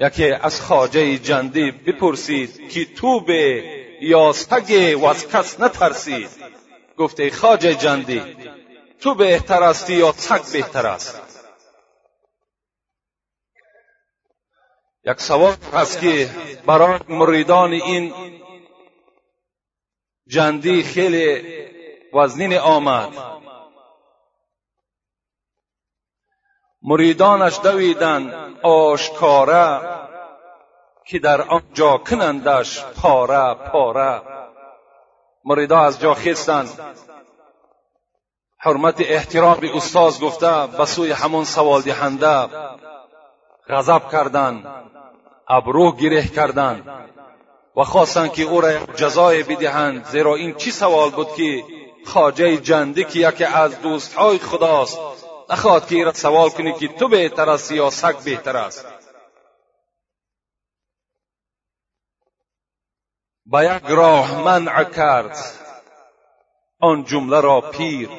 یکی 0.00 0.30
از 0.30 0.60
خاجه 0.60 1.18
جندی 1.18 1.70
بپرسید 1.70 2.68
که 2.68 2.84
تو 2.84 3.20
به 3.20 3.64
یا 4.00 4.32
سگ 4.32 4.98
و 5.00 5.04
از 5.04 5.28
کس 5.28 5.60
نترسید؟ 5.60 6.28
گفته 6.96 7.30
خاجه 7.30 7.74
جندی 7.74 8.22
تو 9.00 9.14
بهتر 9.14 9.62
هستی 9.62 9.94
یا 9.94 10.12
سگ 10.12 10.52
بهتر 10.52 10.86
است؟ 10.86 11.22
یک 15.04 15.20
سوال 15.20 15.54
هست 15.72 16.00
که 16.00 16.30
برای 16.66 16.98
مریدان 17.08 17.72
این 17.72 18.14
جندی 20.28 20.82
خیلی 20.82 21.42
وزنین 22.14 22.54
آمد. 22.58 23.12
مریدانش 26.86 27.60
دویدن 27.62 28.32
آشکاره 28.62 29.80
که 31.06 31.18
در 31.18 31.42
آنجا 31.42 31.98
کنندش 31.98 32.84
پاره 32.84 33.54
پاره 33.54 34.22
مریدا 35.44 35.78
از 35.78 36.00
جا 36.00 36.14
خستند 36.14 36.68
حرمت 38.58 39.00
احترام 39.00 39.58
استاز 39.74 40.20
گفته 40.20 40.66
به 40.78 40.84
سوی 40.84 41.12
همون 41.12 41.44
سوال 41.44 41.82
دهنده 41.82 42.48
غضب 43.68 44.10
کردند 44.12 44.66
ابرو 45.48 45.92
گره 45.92 46.22
کردند 46.22 46.88
و 47.76 47.84
خواستند 47.84 48.32
که 48.32 48.42
او 48.42 48.60
را 48.60 48.78
جزای 48.78 49.42
بدهند. 49.42 50.04
زیرا 50.04 50.34
این 50.34 50.54
چی 50.54 50.70
سوال 50.70 51.10
بود 51.10 51.34
که 51.34 51.64
خاجه 52.06 52.56
جنده 52.56 53.04
که 53.04 53.18
یکی 53.18 53.44
از 53.44 53.80
دوستهای 53.80 54.38
خداست 54.38 54.98
نخواهد 55.50 55.86
که 55.86 56.04
را 56.04 56.12
سوال 56.12 56.48
کنی 56.48 56.72
که 56.72 56.88
تو 56.88 57.08
بهتر 57.08 57.50
است 57.50 57.72
یا 57.72 57.90
سگ 57.90 58.16
بهتر 58.24 58.56
است. 58.56 58.86
با 63.46 63.64
یک 63.64 63.82
راه 63.88 64.42
منع 64.44 64.84
کرد. 64.84 65.36
آن 66.80 67.04
جمله 67.04 67.40
را 67.40 67.60
پیر. 67.60 68.10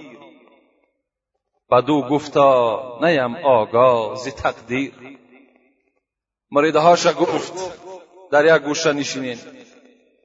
بدو 1.71 2.01
گفتا 2.01 2.99
نیم 3.01 3.35
آگاه 3.35 4.15
ز 4.15 4.27
تقدیر. 4.27 4.93
مریدهاش 6.51 7.07
گفت 7.07 7.53
در 8.31 8.55
یک 8.55 8.61
گوشه 8.61 8.93
نشینین. 8.93 9.39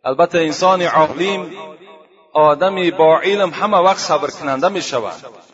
البته 0.04 0.38
انسان 0.38 0.82
عالم 0.82 1.50
آدمی 2.32 2.90
با 2.90 3.20
علم 3.20 3.50
همه 3.50 3.76
وقت 3.76 3.98
صبر 3.98 4.30
کننده 4.30 4.68
می 4.68 4.82
شود 4.82 5.51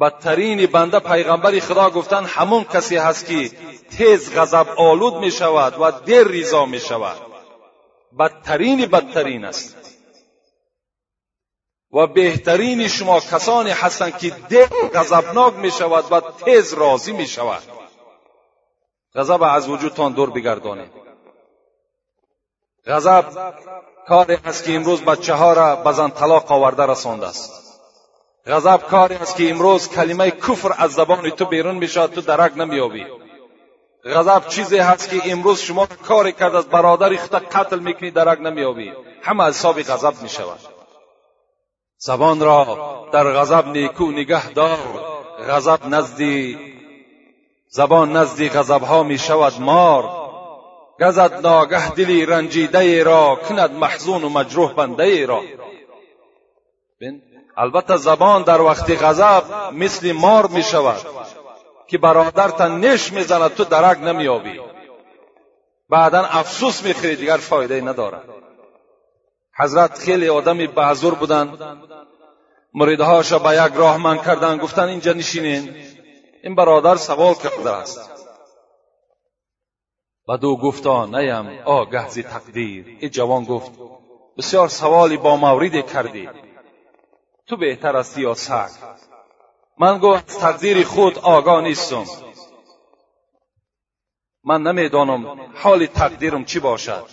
بدترین 0.00 0.66
بنده 0.66 0.98
پیغمبر 0.98 1.58
خدا 1.58 1.90
گفتن 1.90 2.24
همون 2.24 2.64
کسی 2.64 2.96
هست 2.96 3.26
که 3.26 3.48
تیز 3.90 4.34
غضب 4.34 4.66
آلود 4.76 5.14
می 5.14 5.30
شود 5.30 5.80
و 5.80 5.90
دیر 5.90 6.28
ریزا 6.28 6.66
می 6.66 6.80
شود. 6.80 7.16
بدترین 8.18 8.86
بدترین 8.86 9.44
است. 9.44 9.76
و 11.92 12.06
بهترین 12.06 12.88
شما 12.88 13.20
کسانی 13.20 13.70
هستند 13.70 14.18
که 14.18 14.30
دیر 14.30 14.66
غضبناک 14.94 15.54
می 15.54 15.70
شود 15.70 16.12
و 16.12 16.20
تیز 16.44 16.74
راضی 16.74 17.12
می 17.12 17.26
شود. 17.26 17.62
غضب 19.14 19.42
از 19.42 19.68
وجودتان 19.68 20.12
دور 20.12 20.30
بگردانید. 20.30 20.90
غضب 22.86 23.24
کاری 24.08 24.38
است 24.44 24.64
که 24.64 24.74
امروز 24.74 25.02
بچه 25.02 25.34
ها 25.34 25.52
را 25.52 25.76
به 25.76 25.92
زن 25.92 26.10
طلاق 26.10 26.52
آورده 26.52 26.86
رسانده 26.86 27.26
است. 27.26 27.61
غضب 28.46 28.82
کاری 28.82 29.14
است 29.14 29.36
که 29.36 29.50
امروز 29.50 29.88
کلمه 29.88 30.30
کفر 30.30 30.74
از 30.78 30.92
زبان 30.92 31.30
تو 31.30 31.44
بیرون 31.44 31.74
می‌شود 31.74 32.12
تو 32.12 32.20
درک 32.20 32.56
نمییابی. 32.56 33.06
غضب 34.04 34.48
چیزی 34.48 34.78
هست 34.78 35.10
که 35.10 35.32
امروز 35.32 35.60
شما 35.60 35.86
کاری 35.86 36.32
کرد 36.32 36.54
از 36.54 36.68
برادر 36.68 37.16
خود 37.16 37.34
قتل 37.34 37.78
می‌کنی 37.78 38.10
درک 38.10 38.40
نمییابی. 38.40 38.92
همه 39.22 39.44
حساب 39.44 39.82
غضب 39.82 40.22
می‌شود. 40.22 40.58
زبان 41.98 42.40
را 42.40 43.08
در 43.12 43.24
غضب 43.24 43.68
نیکو 43.68 44.10
نگه 44.10 44.50
دار. 44.50 44.78
غضب 45.48 45.86
نزدی 45.86 46.58
زبان 47.68 48.16
نزدی 48.16 48.48
غضبها 48.48 49.02
می 49.02 49.18
شود 49.18 49.60
مار. 49.60 50.22
گزد 51.00 51.46
ناگه 51.46 51.90
دلی 51.90 52.26
رنجیده 52.26 53.02
را 53.02 53.38
کند 53.48 53.72
محزون 53.72 54.24
و 54.24 54.28
مجروح 54.28 54.72
بنده 54.72 55.26
را. 55.26 55.42
البته 57.56 57.96
زبان 57.96 58.42
در 58.42 58.60
وقت 58.60 59.02
غضب 59.02 59.42
مثل 59.72 60.12
مار 60.12 60.46
می 60.46 60.62
شود 60.62 61.06
که 61.86 61.98
برادرتان 61.98 62.84
نش 62.84 63.12
می‌زند 63.12 63.54
تو 63.54 63.64
درک 63.64 63.98
نمیابی 63.98 64.60
بعدا 65.90 66.24
افسوس 66.24 66.82
می‌خوری 66.82 67.16
دیگر 67.16 67.36
فایده 67.36 67.80
ندارد 67.80 68.24
حضرت 69.58 69.98
خیلی 69.98 70.28
آدمی 70.28 70.66
بازور 70.66 71.14
بودند 71.14 71.58
مریدهاش 72.74 73.32
به 73.32 73.66
یک 73.66 73.72
راه 73.74 73.96
من 73.96 74.18
کردن 74.18 74.58
گفتن 74.58 74.88
اینجا 74.88 75.12
نشینین. 75.12 75.76
این 76.42 76.54
برادر 76.54 76.96
سوال 76.96 77.34
کرده 77.34 77.70
است. 77.70 78.10
بدو 80.28 80.56
گفتا 80.56 81.06
نیم 81.06 81.62
آگه 81.64 82.08
زی 82.08 82.22
تقدیر. 82.22 82.96
این 83.00 83.10
جوان 83.10 83.44
گفت 83.44 83.70
بسیار 84.38 84.68
سوالی 84.68 85.16
با 85.16 85.36
موردی 85.36 85.82
کردی. 85.82 86.28
تو 87.52 87.56
بهتر 87.56 87.96
است 87.96 88.18
یا 88.18 88.34
سگ 88.34 88.70
من 89.78 89.98
گفت 89.98 90.30
از 90.30 90.38
تقدیر 90.38 90.86
خود 90.86 91.18
آگاه 91.18 91.60
نیستم. 91.60 92.04
من 94.44 94.62
نمی‌دانم 94.62 95.50
حال 95.54 95.86
تقدیرم 95.86 96.44
چی 96.44 96.60
باشد. 96.60 97.06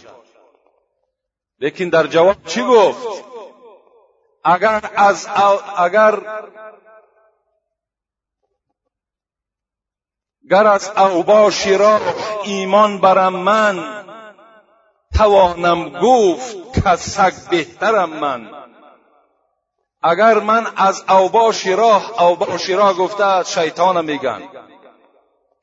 لیکن 1.59 1.89
در 1.89 2.07
جواب 2.07 2.35
چی 2.45 2.63
گفت؟ 2.63 3.23
اگر 4.43 4.91
از 4.95 5.27
اگر 5.77 6.21
گر 10.49 10.67
از 10.67 10.89
اوباشی 10.97 11.77
را 11.77 11.99
ایمان 12.43 13.01
برم 13.01 13.35
من 13.35 14.05
توانم 15.17 15.89
گفت 15.89 16.73
که 16.73 16.95
سگ 16.95 17.33
بهترم 17.49 18.09
من. 18.09 18.58
اگر 20.01 20.39
من 20.39 20.67
از 20.75 21.03
اوباش 21.09 21.67
راه 21.67 22.23
اوباش 22.23 22.69
راه 22.69 22.93
گفته 22.93 23.43
شیطان 23.43 24.05
میگن. 24.05 24.41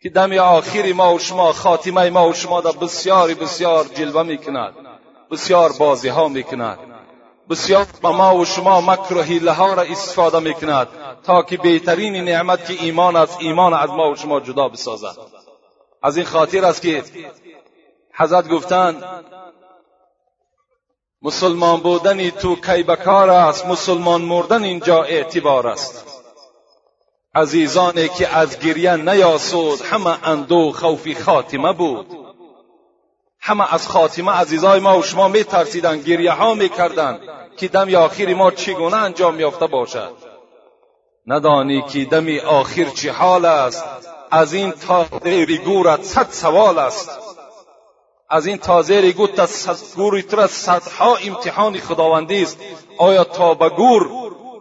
که 0.03 0.11
دم 0.11 0.33
آخری 0.33 0.93
ما 0.93 1.15
و 1.15 1.19
شما 1.19 1.53
خاتمه 1.53 2.11
ما 2.11 2.29
و 2.29 2.33
شما 2.33 2.61
در 2.61 2.73
بسیاری 2.73 3.35
بسیار 3.35 3.85
جلوه 3.85 4.23
می‌کند. 4.23 4.75
بسیار 5.31 5.73
بازی 5.79 6.09
ها 6.09 6.29
می‌کند. 6.29 6.79
بسیار 7.51 7.87
به 8.03 8.09
ما 8.09 8.37
و 8.37 8.45
شما 8.45 8.81
مکر 8.81 9.15
و 9.15 9.23
حیله 9.23 9.53
ها 9.53 9.75
را 9.75 9.83
استفاده 9.83 10.39
می‌کند. 10.39 10.89
تا 11.25 11.43
که 11.43 11.57
بهترین 11.57 12.25
نعمت 12.25 12.67
که 12.67 12.85
ایمان 12.85 13.17
از 13.17 13.37
ایمان 13.39 13.75
از 13.75 13.91
ما 13.91 14.11
و 14.11 14.17
شما 14.17 14.41
جدا 14.41 14.69
بسازد. 14.69 15.17
از 16.03 16.17
این 16.17 16.27
خاطر 16.27 16.65
است 16.65 16.83
که 16.83 17.05
حضرت 18.15 18.49
گفتند 18.49 19.05
مسلمان 21.27 21.81
بودنی 21.81 22.31
تو 22.31 22.57
کی 22.57 22.83
بکار 22.83 23.31
است؟ 23.31 23.67
مسلمان 23.67 24.23
مردن 24.23 24.63
اینجا 24.63 25.03
اعتبار 25.03 25.67
است. 25.67 26.23
عزیزانی 27.35 28.09
که 28.09 28.37
از 28.37 28.59
گریه 28.59 28.97
نیاسود 28.97 29.81
همه 29.81 30.29
اندو 30.29 30.73
خوفی 30.73 31.15
خاتمه 31.15 31.73
بود. 31.73 32.07
همه 33.41 33.75
از 33.75 33.89
خاتمه 33.89 34.33
عزیزای 34.33 34.81
ما 34.81 34.99
و 34.99 35.03
شما 35.03 35.29
می 35.29 35.45
ترسیدن 35.45 36.01
گریه 36.01 36.33
ها 36.33 36.55
می 36.55 36.71
که 37.57 37.69
دم 37.69 37.95
آخری 37.95 38.35
ما 38.35 38.51
چگونه 38.51 38.97
انجام 38.97 39.41
یافته 39.41 39.67
باشد. 39.67 40.13
ندانی 41.27 41.83
که 41.83 42.05
دم 42.05 42.39
آخر 42.39 42.85
چه 42.85 43.13
حال 43.13 43.45
است؟ 43.45 43.85
از 44.31 44.53
این 44.53 44.73
تا 44.73 45.07
گورت 45.65 46.03
صد 46.03 46.31
سوال 46.31 46.79
است. 46.79 47.26
از 48.29 48.47
این 48.47 48.59
تازه 48.59 49.13
گوت 49.13 49.41
گوری 49.97 50.23
تو 50.23 50.47
صدها 50.47 51.17
امتحان 51.17 51.79
خداوندی 51.79 52.43
است. 52.43 52.59
آیا 52.99 53.25
تا 53.25 53.55
به 53.55 53.69
گور 53.69 54.11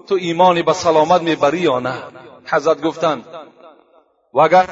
تو 0.08 0.15
ایمانی 0.15 0.63
به 0.63 0.73
سلامت 0.73 1.21
می‌بری 1.21 1.60
یا 1.60 1.80
نه؟ 1.80 2.04
حضرت 2.45 2.82
گفتند 2.82 3.25
وگر 4.34 4.67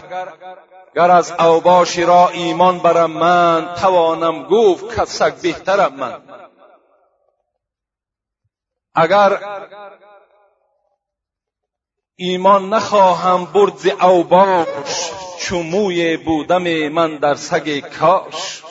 گر 0.95 1.11
از 1.11 1.31
اوباشی 1.31 2.03
را 2.03 2.29
ایمان 2.29 2.79
برم 2.79 3.11
من 3.11 3.75
توانم 3.75 4.43
گفت 4.43 4.95
که 4.95 5.05
سگ 5.05 5.33
بهترم 5.41 5.93
من. 5.93 6.21
اگر 8.95 9.39
ایمان 12.15 12.69
نخواهم 12.69 13.45
برد 13.45 13.77
ز 13.77 13.87
اوباش 13.87 15.11
چموی 15.39 16.17
بودم 16.17 16.87
من 16.87 17.17
در 17.17 17.35
سگ 17.35 17.79
کاش. 17.79 18.63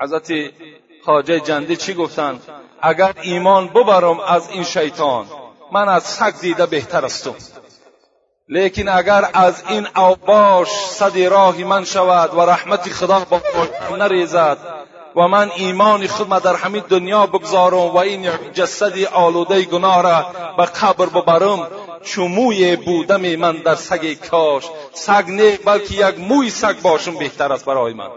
حضرت 0.00 0.32
خاجه 1.06 1.40
جنده 1.40 1.76
چی 1.76 1.94
گفتند 1.94 2.42
اگر 2.82 3.14
ایمان 3.22 3.68
ببرم 3.68 4.20
از 4.20 4.50
این 4.50 4.64
شیطان 4.64 5.26
من 5.72 5.88
از 5.88 6.02
سگ 6.02 6.34
دیده 6.40 6.66
بهتر 6.66 7.04
استم 7.04 7.34
لیکن 8.48 8.88
اگر 8.88 9.30
از 9.32 9.62
این 9.68 9.86
اوباش 9.96 10.68
صد 10.68 11.18
راهی 11.18 11.64
من 11.64 11.84
شود 11.84 12.34
و 12.34 12.40
رحمت 12.40 12.88
خدا 12.88 13.26
با 13.90 13.96
نریزد 13.96 14.58
و 15.16 15.28
من 15.28 15.50
ایمان 15.56 16.06
خود 16.06 16.28
در 16.42 16.54
همین 16.54 16.82
دنیا 16.88 17.26
بگذارم 17.26 17.76
و 17.76 17.96
این 17.96 18.28
جسدی 18.52 19.06
آلوده 19.06 19.62
گناه 19.62 20.02
را 20.02 20.26
به 20.56 20.64
قبر 20.64 21.06
ببرم 21.06 21.66
چموی 22.04 22.76
بودم 22.76 23.36
من 23.36 23.56
در 23.56 23.74
سگ 23.74 24.12
کاش 24.30 24.64
سگ 24.92 25.24
نه 25.28 25.56
بلکه 25.56 26.08
یک 26.08 26.18
موی 26.18 26.50
سگ 26.50 26.80
باشم 26.82 27.18
بهتر 27.18 27.52
است 27.52 27.64
برای 27.64 27.92
من. 27.94 28.08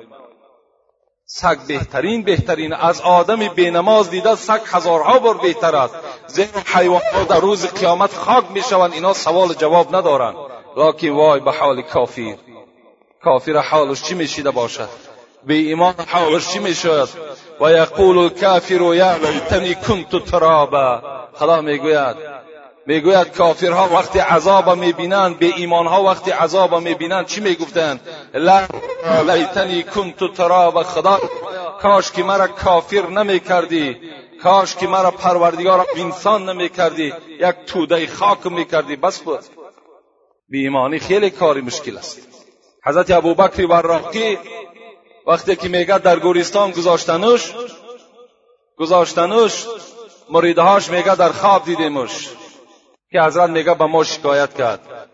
سگ 1.31 1.57
بهترین 1.67 2.23
بهترین 2.23 2.73
از 2.73 3.01
آدم 3.01 3.47
بینماز 3.47 4.09
دیده 4.09 4.35
سگ 4.35 4.59
هزارها 4.65 5.19
بار 5.19 5.37
بهتر 5.37 5.75
است. 5.75 5.95
زیرا 6.27 6.49
حیوانها 6.65 7.23
در 7.23 7.39
روز 7.39 7.73
قیامت 7.73 8.13
خاک 8.13 8.43
می‌شوند 8.53 8.93
اینا 8.93 9.13
سوال 9.13 9.53
جواب 9.53 9.95
ندارند 9.95 10.35
لکن 10.77 11.09
وای 11.09 11.39
به 11.39 11.51
حال 11.51 11.81
کافیر. 11.81 12.35
کافر 13.23 13.57
حالش 13.57 14.01
چی 14.01 14.15
میشیده 14.15 14.51
باشد؟ 14.51 14.89
به 15.47 15.53
ایمان 15.53 15.93
حالش 16.07 16.47
چی 16.47 16.59
می‌شد 16.59 17.09
و 17.61 17.71
یقول 17.71 18.17
الکافر 18.17 18.81
یا 18.95 19.15
لیتنی 19.17 19.75
کنت 19.75 20.25
ترابا. 20.25 21.01
خدا 21.33 21.61
می‌گوید. 21.61 22.15
می‌گوید 22.85 23.31
کافرها 23.31 23.89
وقتی 23.93 24.19
عذاب 24.19 24.69
می‌بینند 24.69 25.39
به 25.39 25.45
ایمانها 25.45 26.03
وقتی 26.03 26.31
عذاب 26.31 26.75
می‌بینند 26.75 27.25
چی 27.25 27.41
می‌گفتند؟ 27.41 27.99
لا 28.33 28.67
لیتنی 29.27 29.83
کنت 29.83 30.33
ترابا 30.33 30.83
خدا 30.83 31.19
کاش 31.81 32.11
که 32.11 32.23
مرا 32.23 32.47
کافر 32.47 33.07
نمی‌کردی. 33.07 33.97
کاش 34.43 34.75
که 34.75 34.87
مرا 34.87 35.11
پروردگار 35.11 35.85
انسان 35.95 36.49
نمی‌کردی. 36.49 37.13
یک 37.39 37.55
توده 37.67 38.07
خاک 38.07 38.45
می‌کردی. 38.45 38.95
بس 38.95 39.19
بود 39.19 39.39
به 40.49 40.57
ایمانی 40.57 40.99
خیلی 40.99 41.29
کاری 41.29 41.61
مشکل 41.61 41.97
است. 41.97 42.19
حضرت 42.85 43.11
ابوبکر 43.11 43.65
وراقی 43.65 44.37
وقتی 45.27 45.55
که 45.55 45.67
میگه 45.67 45.99
در 45.99 46.19
گورستان 46.19 46.71
گذاشتنش 46.71 47.53
گذاشتنش 48.77 49.65
مریدهاش 50.29 50.89
میگه 50.89 51.15
در 51.15 51.29
خواب 51.29 51.65
دیدیمش. 51.65 52.29
که 53.11 53.21
حضرت 53.21 53.49
میگه 53.49 53.73
به 53.73 53.85
ما 53.85 54.03
شکایت 54.03 54.53
کرد. 54.53 55.09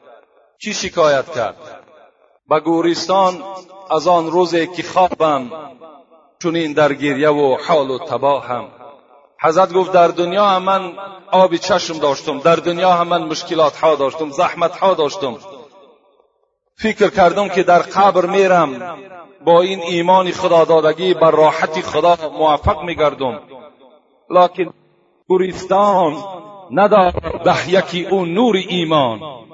چی 0.62 0.74
شکایت 0.74 1.34
کرد؟ 1.36 1.75
به 2.50 2.60
گورستان 2.60 3.44
از 3.92 4.08
آن 4.08 4.32
روزی 4.32 4.68
که 4.68 4.84
خوابم 4.84 5.52
چونین 6.40 6.74
در 6.74 6.94
گریه 6.94 7.30
و 7.30 7.58
حال 7.68 7.92
و 7.92 8.00
تباهم. 8.00 8.68
حضرت 9.42 9.74
گفت 9.74 9.92
در 9.92 10.08
دنیا 10.08 10.46
هم 10.46 10.64
من 10.64 10.94
آبی 11.32 11.58
چشم 11.58 11.98
داشتم 11.98 12.40
در 12.40 12.56
دنیا 12.56 12.92
هم 12.92 13.08
من 13.08 13.24
مشکلات 13.24 13.78
ها 13.78 13.96
داشتم 13.96 14.30
زحمت 14.30 14.78
ها 14.78 14.94
داشتم. 14.94 15.38
فکر 16.76 17.10
کردم 17.10 17.50
که 17.50 17.64
در 17.64 17.80
قبر 17.80 18.26
میرم 18.26 18.98
با 19.46 19.62
این 19.62 19.80
ایمان 19.80 20.32
خدا 20.32 20.66
دادگی 20.66 21.14
بر 21.14 21.32
راحتی 21.32 21.82
خدا 21.82 22.18
موفق 22.40 22.84
میگردم. 22.84 23.40
لکن 24.30 24.74
گوریستان 25.28 26.24
ندارد 26.72 27.44
به 27.44 27.70
یکی 27.70 28.06
اون 28.06 28.34
نور 28.34 28.56
ایمان. 28.56 29.45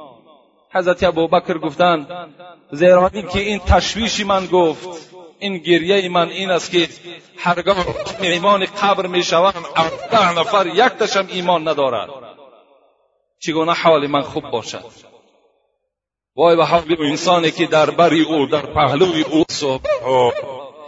حضرت 0.73 1.03
ابوبکر 1.03 1.57
گفتند 1.57 2.07
زیرا 2.71 3.09
که 3.09 3.39
این 3.39 3.59
تشویشی 3.59 4.23
من 4.23 4.45
گفت 4.45 5.11
این 5.39 5.57
گریه 5.57 6.09
من 6.09 6.29
این 6.29 6.49
است 6.49 6.71
که 6.71 6.87
هرگاه 7.37 7.85
ایمان 8.21 8.65
قبر 8.65 9.07
می 9.07 9.23
شوم 9.23 9.53
ده 10.11 10.39
نفر 10.39 10.67
یک 10.67 10.79
تشم 10.79 11.27
ایمان 11.29 11.67
ندارد. 11.67 12.09
چگونه 13.39 13.73
حال 13.73 14.07
من 14.07 14.21
خوب 14.21 14.43
باشد؟ 14.51 14.83
وای 16.35 16.55
به 16.55 16.65
حال 16.65 16.95
انسانی 16.99 17.51
که 17.51 17.65
در 17.65 17.89
بری 17.89 18.23
او 18.23 18.45
در 18.45 18.61
پهلوی 18.61 19.21
او 19.23 19.43
صبح 19.49 19.83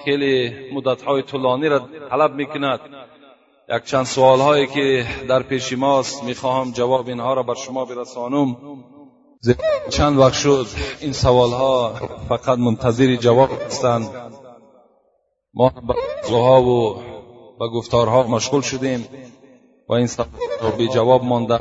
خیلی 0.05 0.51
مدتهای 0.73 1.21
طولانی 1.21 1.67
را 1.67 1.79
طلب 2.09 2.33
می‌کند. 2.33 2.79
یک 3.69 3.83
چند 3.83 4.05
سوال 4.05 4.39
هایی 4.39 4.67
که 4.67 5.05
در 5.29 5.43
پیش 5.43 5.73
ماست 5.73 6.23
می‌خواهم 6.23 6.71
جواب 6.71 7.07
اینها 7.07 7.33
را 7.33 7.43
بر 7.43 7.55
شما 7.55 7.85
برسانم. 7.85 8.57
چند 9.89 10.17
وقت 10.17 10.33
شد 10.33 10.67
این 10.99 11.13
سوال 11.13 11.49
ها 11.49 11.93
فقط 12.29 12.57
منتظر 12.59 13.15
جواب 13.15 13.49
هستند. 13.65 14.09
ما 15.53 15.69
به 15.69 15.93
زوها 16.27 16.61
و 16.61 16.95
به 17.59 17.67
گفتارها 17.67 18.23
مشغول 18.23 18.61
شدیم 18.61 19.07
و 19.89 19.93
این 19.93 20.07
سوال 20.07 20.27
به 20.77 20.87
جواب 20.87 21.23
مانده. 21.23 21.59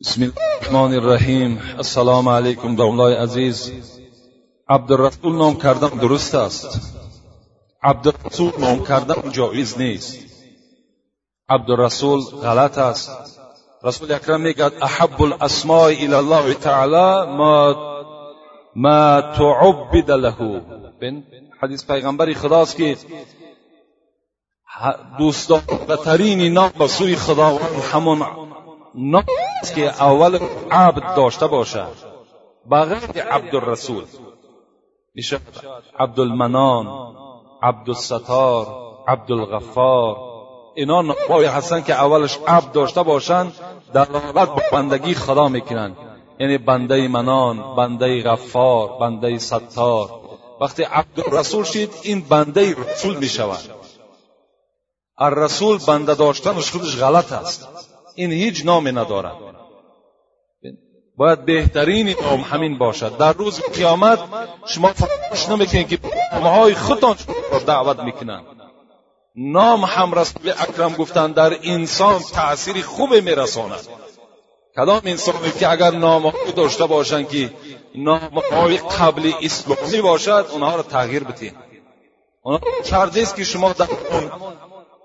بسم 0.00 0.22
الله 0.22 0.34
الرحمن 0.60 0.94
الرحیم. 0.94 1.60
السلام 1.76 2.28
علیکم 2.28 2.76
دولای 2.76 3.14
عزیز. 3.14 3.72
عبدالرسول 4.68 5.36
نام 5.36 5.56
کردن 5.56 5.88
درست 5.88 6.34
است. 6.34 6.80
عبدالرسول 7.82 8.52
نام 8.58 8.84
کردن 8.84 9.32
جایز 9.32 9.78
نیست. 9.78 10.18
عبدالرسول 11.48 12.20
غلط 12.20 12.78
است. 12.78 13.35
رسول 13.86 14.12
اکرم 14.12 14.40
میگد 14.40 14.72
احب 14.82 15.22
الاسماء 15.22 15.90
الى 15.90 16.14
الله 16.14 16.54
تعالی 16.54 17.36
ما 17.36 17.74
ما 18.76 19.20
تعبد 19.20 20.10
له. 20.10 20.62
حدیث 21.62 21.86
پیغمبری 21.86 22.34
خداست 22.34 22.76
که 22.76 22.96
دوست 25.18 25.48
دارترین 25.48 26.52
نام 26.52 26.72
به 26.78 26.86
سوی 26.86 27.16
خداوند 27.16 27.82
همون 27.92 28.26
نام 28.94 29.24
که 29.74 30.02
اول 30.02 30.38
عبد 30.70 31.16
داشته 31.16 31.46
باشه 31.46 31.84
بغیر 32.70 33.22
عبدالرسول. 33.22 34.04
میشه 35.14 35.40
عبدالمنان 35.98 36.86
عبدالستار 37.62 38.66
عبدالغفار. 39.08 40.16
اینا 40.76 41.02
نامهای 41.02 41.46
هستن 41.46 41.82
که 41.82 41.94
اولش 41.94 42.38
عبد 42.46 42.72
داشته 42.72 43.02
باشند 43.02 43.52
دلالت 43.94 44.54
به 44.54 44.62
بندگی 44.72 45.14
خدا 45.14 45.48
می‌کنند 45.48 45.96
یعنی 46.40 46.58
بنده 46.58 47.08
منان 47.08 47.76
بنده 47.76 48.22
غفار 48.22 48.98
بنده 49.00 49.38
ستار. 49.38 50.20
وقتی 50.60 50.82
عبدالرسول 50.82 51.64
شید 51.64 51.90
این 52.02 52.20
بنده 52.20 52.74
رسول 52.74 53.16
می‌شود. 53.16 53.60
الرسول 55.18 55.78
بنده 55.86 56.14
داشتنش 56.14 56.70
خودش 56.70 56.96
غلط 56.96 57.32
است. 57.32 57.68
این 58.14 58.32
هیچ 58.32 58.62
نامی 58.64 58.92
ندارد. 58.92 59.36
باید 61.16 61.44
بهترین 61.44 62.14
نام 62.22 62.40
همین 62.40 62.78
باشد. 62.78 63.16
در 63.16 63.32
روز 63.32 63.60
قیامت 63.60 64.18
شما 64.66 64.92
فراموش 64.92 65.48
نمی‌کنید 65.48 65.88
که 65.88 65.98
نامهای 66.32 66.74
خودتان 66.74 67.16
دعوت 67.66 68.00
می‌کنند. 68.00 68.55
نام 69.36 69.84
هم 69.84 70.14
رسول 70.14 70.50
اکرم 70.50 70.92
گفتند 70.92 71.34
در 71.34 71.56
انسان 71.62 72.20
تأثیری 72.20 72.82
خوب 72.82 73.14
میرساند. 73.14 73.86
کدام 74.76 75.00
انسانی 75.04 75.50
که 75.60 75.70
اگر 75.70 75.90
نامهای 75.90 76.52
داشته 76.56 76.86
باشند 76.86 77.28
که 77.28 77.50
نامهای 77.94 78.76
قبل 78.76 79.32
اسلامی 79.42 80.00
باشد 80.00 80.46
اونها 80.52 80.76
را 80.76 80.82
تغییر 80.82 81.24
بتین 81.24 81.52
اونها 82.42 82.60
است 83.16 83.36
که 83.36 83.44
شما 83.44 83.72
در 83.72 83.88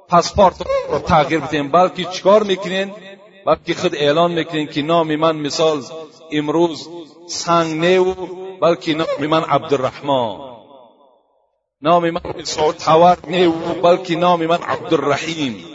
پاسپورت 0.09 0.55
را 0.89 0.99
تغییر 0.99 1.39
بتین 1.39 1.71
بلکه 1.71 2.05
چیکار 2.05 2.43
می‌کنین؟ 2.43 2.93
بلکه 3.45 3.73
خود 3.73 3.95
اعلان 3.95 4.31
می‌کنین 4.31 4.67
که 4.67 4.81
نام 4.81 5.15
من 5.15 5.35
مثال 5.35 5.83
امروز 6.31 6.89
سنگ 7.27 7.85
نیو 7.85 8.13
بلکه 8.61 8.93
نام 8.93 9.27
من 9.29 9.43
عبدالرحمن. 9.43 10.50
نام 11.83 12.09
من 12.09 12.21
مثال 12.39 12.71
تور 12.71 13.17
نیو 13.27 13.51
بلکه 13.83 14.15
نام 14.15 14.45
من 14.45 14.57
عبدالرحیم. 14.57 15.65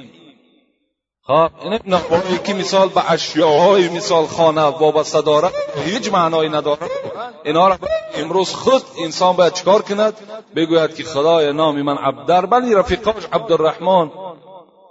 خب 1.22 1.50
این 1.62 1.80
نامهایی 1.86 2.38
که 2.38 2.54
مثال 2.54 2.88
به 2.88 3.10
اشیاهای 3.10 3.88
مثال 3.88 4.26
خانه 4.26 4.62
وابسته 4.62 5.20
دارد 5.20 5.52
هیچ 5.84 6.12
معنایی 6.12 6.48
ندارد 6.48 6.90
اینا 7.44 7.68
را 7.68 7.78
امروز 8.14 8.54
خود 8.54 8.82
انسان 9.04 9.36
باید 9.36 9.52
چکار 9.52 9.82
کند؟ 9.82 10.14
بگوید 10.56 10.94
که 10.94 11.04
خدای 11.04 11.52
نام 11.52 11.82
من 11.82 11.96
عبد 11.96 12.50
بلی 12.50 12.74
رفیقاش 12.74 13.26
عبدالرحمن. 13.32 14.10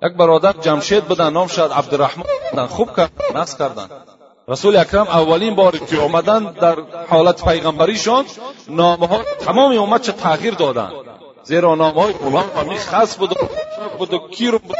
یک 0.04 0.14
برادر 0.14 0.54
جمشید 0.62 1.08
بدن 1.08 1.34
نام 1.34 1.48
شد 1.48 1.72
عبدالرحمن. 1.76 2.24
بدن 2.54 2.66
خوب 2.66 2.96
کرد 2.96 3.12
نصب 3.36 3.60
کردن. 3.60 3.90
رسول 4.48 4.76
اکرم 4.76 5.08
اولین 5.08 5.56
باری 5.56 5.80
که 5.80 6.00
آمدن 6.00 6.52
در 6.52 6.76
حالت 7.10 7.46
پیغمبریشان 7.46 8.26
نامها 8.70 9.24
تمام 9.40 9.78
امت 9.78 10.02
چه 10.02 10.12
تغییر 10.12 10.54
دادن. 10.54 10.92
زیرا 11.44 11.76
نامهای 11.76 12.14
غلام 12.14 12.50
همی 12.58 12.78
خاص 12.80 13.18
بود 13.18 13.32
و 13.32 13.36
بود 13.98 14.14
و 14.14 14.28
کیر 14.28 14.52
بود. 14.52 14.76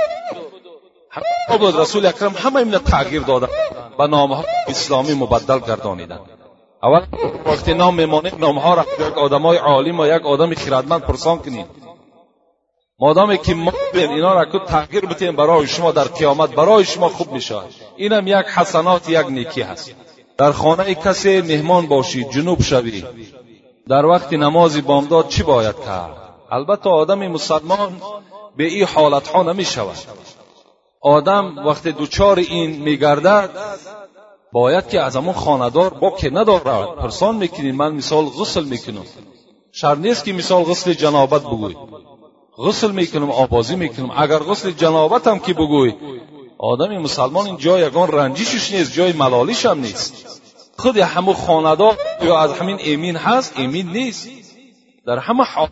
رسول 1.80 2.06
اکرم 2.06 2.36
همه 2.38 2.56
اینا 2.56 2.80
تغییر 2.80 3.22
دادن 3.22 3.48
و 4.00 4.08
نامها 4.08 4.44
اسلامی 4.68 5.14
مبدل 5.14 5.60
گردانیدن. 5.60 6.20
اول 6.84 7.06
وقتی 7.46 7.74
نام 7.74 7.96
میمانه 7.96 8.36
نامها 8.36 8.74
را 8.74 8.86
یک 9.00 9.18
آدمای 9.18 9.58
عالم 9.58 10.00
و 10.00 10.06
یک 10.06 10.26
آدم 10.26 10.54
خیرتمند 10.54 11.02
پرسان 11.02 11.38
کنید. 11.38 11.66
مادامی 13.00 13.38
که 13.38 13.54
ما 13.56 13.74
اینا 13.94 14.34
را 14.34 14.46
که 14.46 14.60
تغییر 14.60 15.06
بتیم 15.06 15.36
برای 15.36 15.68
شما 15.68 15.92
در 15.92 16.04
قیامت 16.04 16.56
برای 16.56 16.86
شما 16.86 17.10
خوب 17.10 17.32
میشه 17.32 17.56
اینم 17.98 18.28
یک 18.28 18.46
حسنات 18.56 19.10
یک 19.10 19.28
نیکی 19.28 19.62
هست. 19.62 19.92
در 20.38 20.52
خانه 20.52 20.96
کسی 20.96 21.42
مهمان 21.42 21.88
باشی 21.88 22.24
جنوب 22.24 22.62
شوی. 22.62 23.04
در 23.90 24.06
وقت 24.06 24.34
نماز 24.34 24.86
بامداد 24.86 25.28
چی 25.28 25.44
باید 25.44 25.76
کرد؟ 25.86 26.16
البته 26.52 26.90
آدم 26.90 27.28
مسلمان 27.28 28.02
به 28.58 28.64
این 28.64 28.86
حالت 28.86 29.28
ها 29.28 29.44
نمی 29.44 29.66
شود 29.66 29.98
آدم 31.02 31.58
وقتی 31.66 31.92
دوچار 31.92 32.40
این 32.40 32.82
میگردد 32.82 33.50
باید 34.52 34.88
که 34.88 35.02
از 35.02 35.16
همون 35.16 35.34
خاندار 35.34 35.90
با 35.90 36.12
که 36.12 36.30
ندارد. 36.30 36.96
پرسان 36.96 37.36
می‌کنین 37.36 37.76
من 37.76 37.94
مثال 37.96 38.26
غسل 38.26 38.64
می‌کنم. 38.64 39.06
شر 39.72 39.96
نیست 39.96 40.26
که 40.26 40.34
مثال 40.34 40.64
غسل 40.64 40.94
جنابت 40.94 41.42
بگوی. 41.42 41.76
غسل 42.58 42.92
می‌کنم 42.92 43.32
آبازی 43.32 43.76
می‌کنم. 43.76 44.12
اگر 44.18 44.40
غسل 44.40 44.72
جنابت 44.72 45.28
هم 45.28 45.40
که 45.40 45.54
بگوی 45.54 45.94
آدم 46.58 46.98
مسلمان 46.98 47.46
این 47.46 47.58
جای 47.58 47.88
یگان 47.88 48.12
رنجیشش 48.12 48.72
نیست 48.72 48.94
جای 48.94 49.14
ملالیش 49.14 49.66
هم 49.66 49.80
نیست. 49.80 50.42
خود 50.78 50.98
همه 50.98 51.34
خاندار 51.34 51.98
یا 52.22 52.40
از 52.40 52.54
همین 52.54 52.78
امین 52.86 53.16
هست 53.16 53.54
امین 53.58 53.88
نیست. 53.88 54.30
در 55.08 55.18
همه 55.18 55.44
حالت 55.44 55.72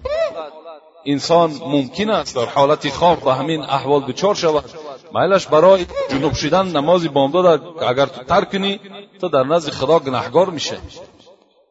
انسان 1.05 1.51
ممکن 1.67 2.09
است 2.09 2.35
در 2.35 2.45
حالت 2.45 2.89
خواب 2.89 3.23
به 3.23 3.33
همین 3.33 3.61
احوال 3.61 4.01
دچار 4.01 4.35
شود. 4.35 4.69
میلش 5.15 5.47
برای 5.47 5.85
جنوب 6.09 6.33
شدن 6.33 6.67
نماز 6.67 7.13
بامداد 7.13 7.83
اگر 7.83 8.05
تو 8.05 8.23
ترک 8.23 8.51
کنی 8.51 8.79
تو 9.21 9.29
در 9.29 9.43
نزد 9.43 9.69
خدا 9.69 9.99
گناهگار 9.99 10.49
میشه 10.49 10.77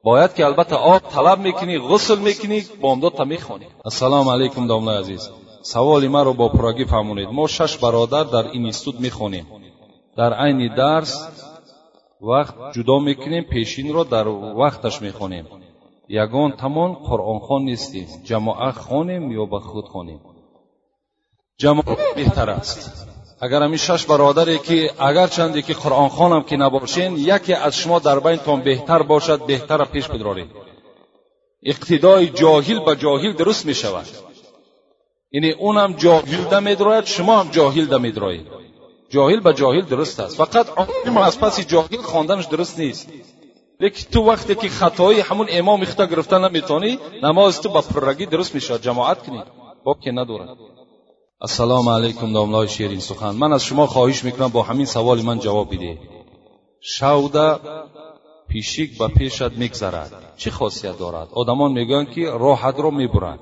باید 0.04 0.34
که 0.34 0.46
البته 0.46 0.76
آب 0.76 1.02
طلب 1.14 1.38
می‌کنی 1.38 1.78
غسل 1.78 2.18
می‌کنی 2.18 2.64
بامداد 2.80 3.14
تا 3.14 3.24
می‌خوانی. 3.24 3.66
السلام 3.84 4.28
علیکم 4.28 4.66
دامنای 4.66 4.98
عزیز. 4.98 5.30
سوالی 5.62 6.06
رو 6.06 6.32
با 6.32 6.48
پراگی 6.48 6.84
فهمونید 6.84 7.28
ما 7.28 7.46
شش 7.46 7.78
برادر 7.78 8.22
در 8.22 8.50
این 8.50 8.66
استود 8.66 9.00
می‌خونیم. 9.00 9.46
در 10.16 10.32
عین 10.32 10.74
درس 10.74 11.28
وقت 12.20 12.54
جدا 12.72 12.98
می‌کنیم 12.98 13.42
پیشین 13.42 13.92
رو 13.92 14.04
در 14.04 14.28
وقتش 14.28 15.02
می‌خونیم. 15.02 15.46
یگان 16.08 16.52
تمام 16.52 16.92
قرآن 16.92 17.38
خان 17.38 17.62
نیستیم. 17.62 18.06
جماعه 18.24 18.72
خونیم 18.72 19.30
یا 19.30 19.44
به 19.44 19.58
خود 19.58 19.84
خونیم. 19.84 20.20
جماعه 21.58 21.96
بهتر 22.16 22.50
است. 22.50 23.06
اگر 23.40 23.62
همین 23.62 23.76
شش 23.76 24.06
برادری 24.06 24.58
که 24.58 24.90
اگر 24.98 25.26
چندی 25.26 25.62
که 25.62 25.74
قرآن 25.74 26.08
خانم 26.08 26.42
کی 26.42 26.56
نباشین 26.56 27.16
یکی 27.16 27.54
از 27.54 27.76
شما 27.76 27.98
در 27.98 28.20
بین 28.20 28.30
بینتان 28.30 28.60
بهتر 28.60 29.02
باشد 29.02 29.46
بهتر 29.46 29.84
پیش 29.84 30.08
بدارید 30.08 30.50
اقتدای 31.62 32.28
جاهل 32.28 32.84
به 32.84 32.96
جاهل 32.96 33.32
درست 33.32 33.66
می 33.66 33.74
یعنی 35.32 35.54
هم 35.60 35.92
جاهل 35.92 36.44
دمید 36.44 36.80
راید 36.80 37.04
شما 37.04 37.40
هم 37.40 37.50
جاهل 37.50 37.86
دمید 37.86 38.18
راید 38.18 38.46
جاهل 39.10 39.40
به 39.40 39.52
جاهل 39.52 39.80
درست 39.80 40.20
است. 40.20 40.36
فقط 40.36 40.66
عالم 40.76 41.16
از 41.16 41.40
پس 41.40 41.66
جاهل 41.66 42.02
خواندنش 42.02 42.44
درست 42.44 42.78
نیست. 42.78 43.08
لیکن 43.80 44.00
تو 44.12 44.20
وقتی 44.20 44.54
که 44.54 44.68
خطایی 44.68 45.20
همون 45.20 45.46
امام 45.50 45.82
اختا 45.82 46.06
گرفتن 46.06 46.48
نمی‌تونی 46.48 46.98
نماز 47.22 47.60
تو 47.60 47.68
با 47.68 47.80
پرگی 47.80 48.26
درست 48.26 48.54
میشه. 48.54 48.78
جماعت 48.78 49.26
کنی. 49.26 49.42
با 49.84 49.96
که 50.04 50.10
نداره 50.10 50.48
السلام 51.40 51.88
علیکم 51.88 52.32
داملای 52.32 52.68
شیرین 52.68 53.00
سخن. 53.00 53.30
من 53.30 53.52
از 53.52 53.64
شما 53.64 53.86
خواهش 53.86 54.24
می‌کنم 54.24 54.48
با 54.48 54.62
همین 54.62 54.86
سوال 54.86 55.22
من 55.22 55.38
جواب 55.38 55.74
بده 55.74 55.98
شوده 56.80 57.56
پیشیک 58.48 58.98
به 58.98 59.08
پیشت 59.08 59.42
میگذرد. 59.42 60.34
چه 60.36 60.50
خاصیت 60.50 60.98
دارد؟ 60.98 61.28
آدمان 61.32 61.72
میگن 61.72 62.04
که 62.04 62.30
راحت 62.30 62.78
رو 62.78 62.90
می‌برند 62.90 63.38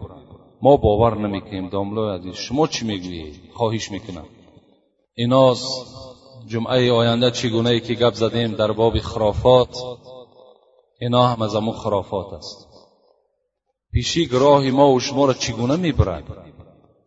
ما 0.63 0.77
باور 0.77 1.19
نمی‌کنیم. 1.19 1.69
داملو 1.69 2.09
عزیز 2.09 2.35
شما 2.35 2.67
چی 2.67 2.87
می‌گویید 2.87 3.41
خواهش 3.55 3.91
می‌کنم. 3.91 4.25
ایناس 5.15 5.65
جمعه 6.47 6.93
آینده 6.93 7.31
چگونه 7.31 7.71
ای 7.71 7.81
که 7.81 7.95
گپ 7.95 8.15
زدیم 8.15 8.53
در 8.53 8.73
باب 8.73 8.99
خرافات؟ 8.99 9.77
اینا 11.01 11.27
هم 11.27 11.43
از 11.43 11.55
امون 11.55 11.75
خرافات 11.75 12.33
است. 12.33 12.69
پیشی 13.93 14.29
راه 14.33 14.71
ما 14.71 14.93
و 14.93 15.01
شما 15.01 15.25
را 15.25 15.35
چگونه 15.35 15.77
می‌برد؟ 15.77 16.25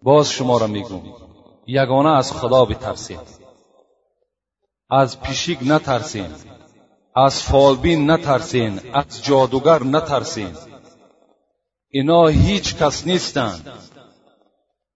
باز 0.01 0.29
شما 0.29 0.57
را 0.57 0.67
میگم 0.67 1.01
یگانه 1.67 2.09
از 2.09 2.33
خدا 2.33 2.65
بترسیم. 2.65 3.19
از 4.89 5.21
پیشیگ 5.21 5.57
نترسین، 5.67 6.29
از 7.15 7.43
فالبین 7.43 8.11
نترسین 8.11 8.79
از 8.93 9.23
جادوگر 9.23 9.83
نترسین 9.83 10.51
اینا 11.95 12.27
هیچ 12.27 12.75
کس 12.75 13.07
نیستند 13.07 13.67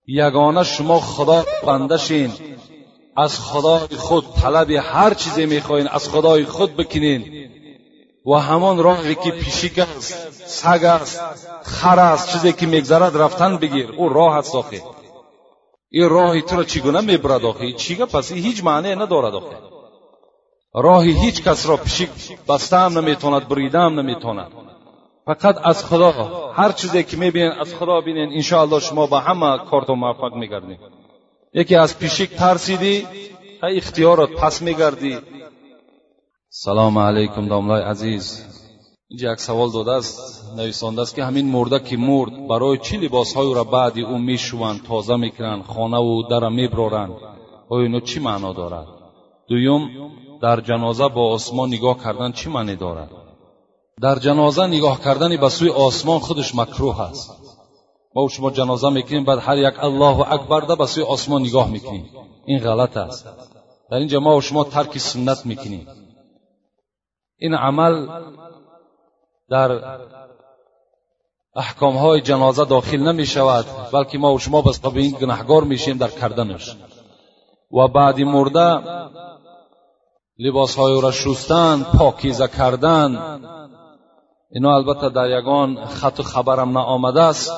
یگانه 0.08 0.64
شما 0.64 1.00
خدا 1.00 1.46
بندشین. 1.68 2.32
از 3.18 3.40
خدای 3.40 3.98
خود 3.98 4.26
طلب 4.42 4.72
هر 4.72 5.14
چیزی 5.14 5.46
می‌خواین 5.46 5.88
از 5.88 6.10
خدای 6.10 6.46
خود 6.46 6.76
بکنین 6.76 7.50
و 8.26 8.34
همان 8.34 8.78
راهی 8.78 9.16
که 9.16 9.32
پیشیک 9.32 9.80
است 9.80 10.14
سگ 10.48 10.84
است 10.84 11.22
خر 11.64 12.00
است 12.00 12.32
چیزی 12.32 12.54
که 12.54 12.66
میگذرد 12.66 13.18
رفتن 13.18 13.58
بگیر. 13.58 13.92
او 13.98 14.10
راه 14.10 14.38
است 14.38 14.56
آخه. 14.56 14.82
این 15.92 16.10
راهی 16.10 16.42
تو 16.42 16.56
را 16.56 16.64
چگونه 16.64 17.02
می‌برد 17.02 17.46
آخه؟ 17.46 17.74
چیگه؟ 17.74 18.06
پس 18.06 18.32
هیچ 18.32 18.64
معنی 18.64 18.96
ندارد 18.96 19.36
آخه. 19.36 19.58
راهی 20.76 21.12
هیچ 21.12 21.44
کس 21.44 21.66
را 21.66 21.78
پیشیک 21.78 22.10
بسته 22.50 22.78
هم 22.78 23.00
نمی‌تواند 23.00 23.48
بریده 23.48 23.80
هم 23.80 24.00
نمی‌تواند. 24.00 24.67
فقط 25.28 25.56
از 25.64 25.86
خدا 25.86 26.12
هر 26.54 26.72
چیزی 26.72 27.04
که 27.04 27.18
می‌بینین 27.18 27.52
از 27.52 27.76
خدا 27.76 28.02
بینین 28.02 28.30
انشاءالله 28.34 28.80
شما 28.80 29.08
به 29.08 29.20
همه 29.20 29.58
کارتو 29.58 29.96
موفق 29.96 30.34
میگردین. 30.36 30.78
یکی 31.54 31.76
از 31.76 32.00
پیشک 32.00 32.30
ترسیدی 32.30 33.06
تا 33.62 33.68
اختیارت 33.68 34.30
پس 34.30 34.62
میگردی. 34.62 35.18
سلام 36.50 37.00
علیکم 37.00 37.48
داملای 37.48 37.82
عزیز. 37.82 38.46
اینجا 39.10 39.32
یک 39.32 39.40
سوال 39.40 39.72
داده 39.72 39.92
است 39.92 40.54
نویسانده 40.58 41.02
است 41.02 41.16
که 41.16 41.24
همین 41.24 41.52
مرده 41.52 41.80
که 41.80 41.98
مرد 41.98 42.48
برای 42.48 42.78
چی 42.78 42.98
لباسهای 42.98 43.54
را 43.54 43.64
بعد 43.64 44.00
او 44.00 44.18
می‌شوند 44.18 44.84
تازه 44.84 45.16
می‌کنند 45.16 45.64
خانه 45.64 45.98
و 45.98 46.24
در 46.30 46.50
میبرارند 46.50 47.12
آیا 47.70 47.84
اینو 47.84 48.00
چی 48.00 48.20
معنا 48.20 48.54
دارد؟ 48.54 48.88
دویم 49.50 49.90
در 50.42 50.62
جنازه 50.62 51.08
با 51.08 51.34
آسمان 51.34 51.70
نگاه 51.70 52.04
کردن 52.04 52.32
چی 52.32 52.50
معنی 52.50 52.76
دارد؟ 52.76 53.27
در 54.02 54.20
جنازه 54.20 54.68
نگاه 54.68 55.02
کردن 55.02 55.38
به 55.38 55.50
سوی 55.50 55.70
آسمان 55.70 56.20
خودش 56.20 56.56
مکروه 56.56 57.02
است 57.02 57.32
ما 58.16 58.28
شما 58.28 58.52
جنازه 58.52 58.90
می‌کنیم 58.90 59.26
بعد 59.26 59.40
هر 59.40 59.58
یک 59.58 59.84
الله 59.84 60.34
اکبر 60.34 60.60
ده 60.60 60.76
به 60.76 60.86
سوی 60.86 61.04
آسمان 61.04 61.42
نگاه 61.42 61.70
می‌کنیم 61.70 62.10
این 62.46 62.60
غلط 62.60 62.98
است 62.98 63.26
در 63.92 63.98
اینجا 63.98 64.20
ما 64.20 64.38
و 64.38 64.42
شما 64.42 64.64
ترک 64.64 64.98
سنت 64.98 65.46
می‌کنیم 65.46 65.88
این 67.38 67.54
عمل 67.54 68.08
در 69.50 69.98
احکام 71.56 71.98
های 71.98 72.22
جنازه 72.22 72.66
داخل 72.66 72.98
نمی 72.98 73.26
شود 73.26 73.66
بلکه 73.94 74.18
ما 74.18 74.34
و 74.34 74.40
شما 74.40 74.62
بس 74.62 74.80
به 74.80 75.00
این 75.00 75.12
گناهگار 75.12 75.64
میشیم 75.64 75.98
در 75.98 76.08
کردنش 76.08 76.78
و 77.72 77.88
بعد 77.88 78.20
مرده 78.20 78.82
لباس 80.40 80.76
های 80.76 81.02
را 81.02 81.12
شستن 81.12 81.84
پاکیزه 81.84 82.48
کردن 82.48 83.40
اینا 84.52 84.76
البته 84.76 85.10
در 85.10 85.40
یگان 85.40 85.86
خط 85.86 86.20
و 86.20 86.24
خبرم 86.24 86.78
نآمده 86.78 87.22
است. 87.22 87.52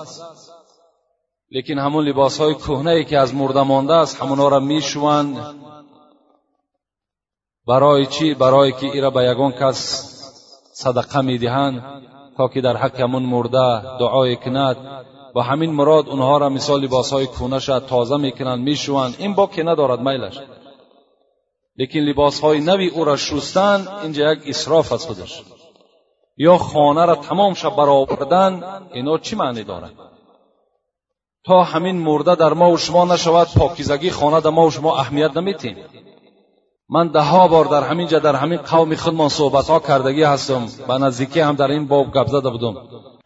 لیکن 1.51 1.79
همون 1.79 2.05
لباس 2.05 2.41
های 2.41 2.55
کهنه 2.55 2.91
ای 2.91 3.05
که 3.05 3.17
از 3.17 3.35
مرده 3.35 3.63
مانده 3.63 3.93
است 3.93 4.21
همونا 4.21 4.47
را 4.47 4.59
می‌شوند. 4.59 5.55
برای 7.67 8.05
چی؟ 8.05 8.33
برای 8.33 8.71
که 8.71 8.85
ایرا 8.85 9.09
به 9.09 9.23
یگان 9.23 9.51
کس 9.51 10.09
صدقه 10.73 11.21
می‌دهند 11.21 11.83
تا 12.37 12.47
که 12.47 12.61
در 12.61 12.77
حق 12.77 12.99
همون 12.99 13.23
مرده 13.23 13.97
دعای 13.99 14.35
کند. 14.35 14.77
و 15.35 15.41
همین 15.41 15.71
مراد 15.71 16.09
اونها 16.09 16.37
را 16.37 16.49
مثال 16.49 16.81
لباس 16.83 17.13
های 17.13 17.27
کونه 17.27 17.59
شد 17.59 17.85
تازه 17.85 18.17
می‌کنند 18.17 18.59
می‌شوند. 18.59 19.15
این 19.19 19.33
با 19.33 19.47
که 19.47 19.63
ندارد 19.63 19.99
میلش. 19.99 20.39
لیکن 21.77 21.99
لباس 21.99 22.39
های 22.39 22.59
نوی 22.59 22.87
او 22.87 23.03
را 23.05 23.17
شستن 23.17 23.87
اینجا 24.03 24.33
یک 24.33 24.39
اصراف 24.47 24.91
است 24.91 25.07
خودش. 25.07 25.43
یا 26.39 26.57
خانه 26.57 27.05
را 27.05 27.15
تمام 27.15 27.53
شب 27.53 27.75
برآوردن 27.75 28.63
اینا 28.93 29.17
چی 29.17 29.35
معنی 29.35 29.63
دارد 29.63 29.91
تا 31.45 31.63
همین 31.63 31.95
مرده 31.95 32.35
در 32.35 32.53
ما 32.53 32.71
و 32.71 32.77
شما 32.77 33.05
نشود 33.05 33.47
پاکیزگی 33.57 34.11
خانه 34.11 34.41
در 34.41 34.49
ما 34.49 34.67
و 34.67 34.71
شما 34.71 34.97
اهمیت 34.97 35.37
نمیتیم 35.37 35.77
من 36.89 37.07
دهها 37.07 37.47
بار 37.47 37.65
در 37.65 37.83
همین 37.83 38.07
جا 38.07 38.19
در 38.19 38.35
همین 38.35 38.57
قوم 38.57 38.95
خودمان 38.95 39.29
صحبت 39.29 39.69
ها 39.69 39.79
کردگی 39.79 40.23
هستم. 40.23 40.67
به 40.87 40.93
نزدیکی 40.93 41.39
هم 41.39 41.55
در 41.55 41.71
این 41.71 41.87
باب 41.87 42.11
گپ 42.11 42.27
زده 42.27 42.49
بودم 42.49 42.75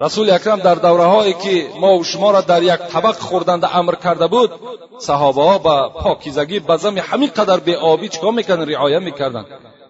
رسول 0.02 0.30
اکرم 0.30 0.60
در 0.60 0.76
دوره 0.76 1.04
هایی 1.04 1.34
که 1.34 1.68
ما 1.80 1.98
و 1.98 2.04
شما 2.04 2.32
را 2.32 2.42
در 2.42 2.64
یک 2.64 2.80
طبق 2.80 3.16
خوردند 3.16 3.66
امر 3.74 3.96
کرده 3.96 4.28
بود 4.28 4.52
صحابه 4.98 5.42
ها 5.42 5.58
با 5.58 5.90
پاکیزگی 5.90 6.60
بزم 6.60 6.98
همین 6.98 7.30
قدر 7.30 7.58
به 7.58 7.78
آبی 7.78 8.10
چکار 8.10 8.32
می‌کردن 8.32 8.66
امروز 8.70 9.40
در 9.40 9.83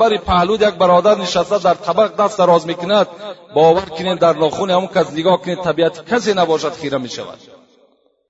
بری 0.00 0.18
پهلود 0.18 0.62
یک 0.62 0.74
برادر 0.74 1.18
نشسته 1.18 1.58
در 1.58 1.74
طبق 1.74 2.16
دست 2.16 2.38
دراز 2.38 2.66
می‌کند 2.66 3.06
باور 3.54 3.84
کنید 3.84 4.18
در 4.18 4.32
ناخون 4.32 4.70
همون 4.70 4.86
کس 4.86 5.12
نگاه 5.12 5.42
کنید 5.42 5.58
طبیعت 5.58 6.10
کسی 6.14 6.34
نباشد 6.34 6.72
خیره 6.72 6.98
می‌شود. 6.98 7.38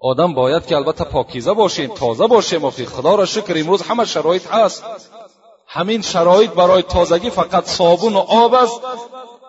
آدم 0.01 0.35
باید 0.35 0.67
که 0.67 0.77
البته 0.77 1.05
پاکیزه 1.05 1.53
باشیم 1.53 1.95
تازه 1.95 2.27
باشیم 2.27 2.65
افی 2.65 2.87
خدا 2.87 3.15
را 3.15 3.25
شکر 3.25 3.59
امروز 3.59 3.83
همه 3.83 4.05
شرایط 4.05 4.47
هست. 4.47 4.85
همین 5.67 6.03
شرایط 6.03 6.51
برای 6.51 6.83
تازگی 6.83 7.31
فقط 7.31 7.65
صابون 7.65 8.13
و 8.15 8.19
آب 8.19 8.55
است. 8.55 8.81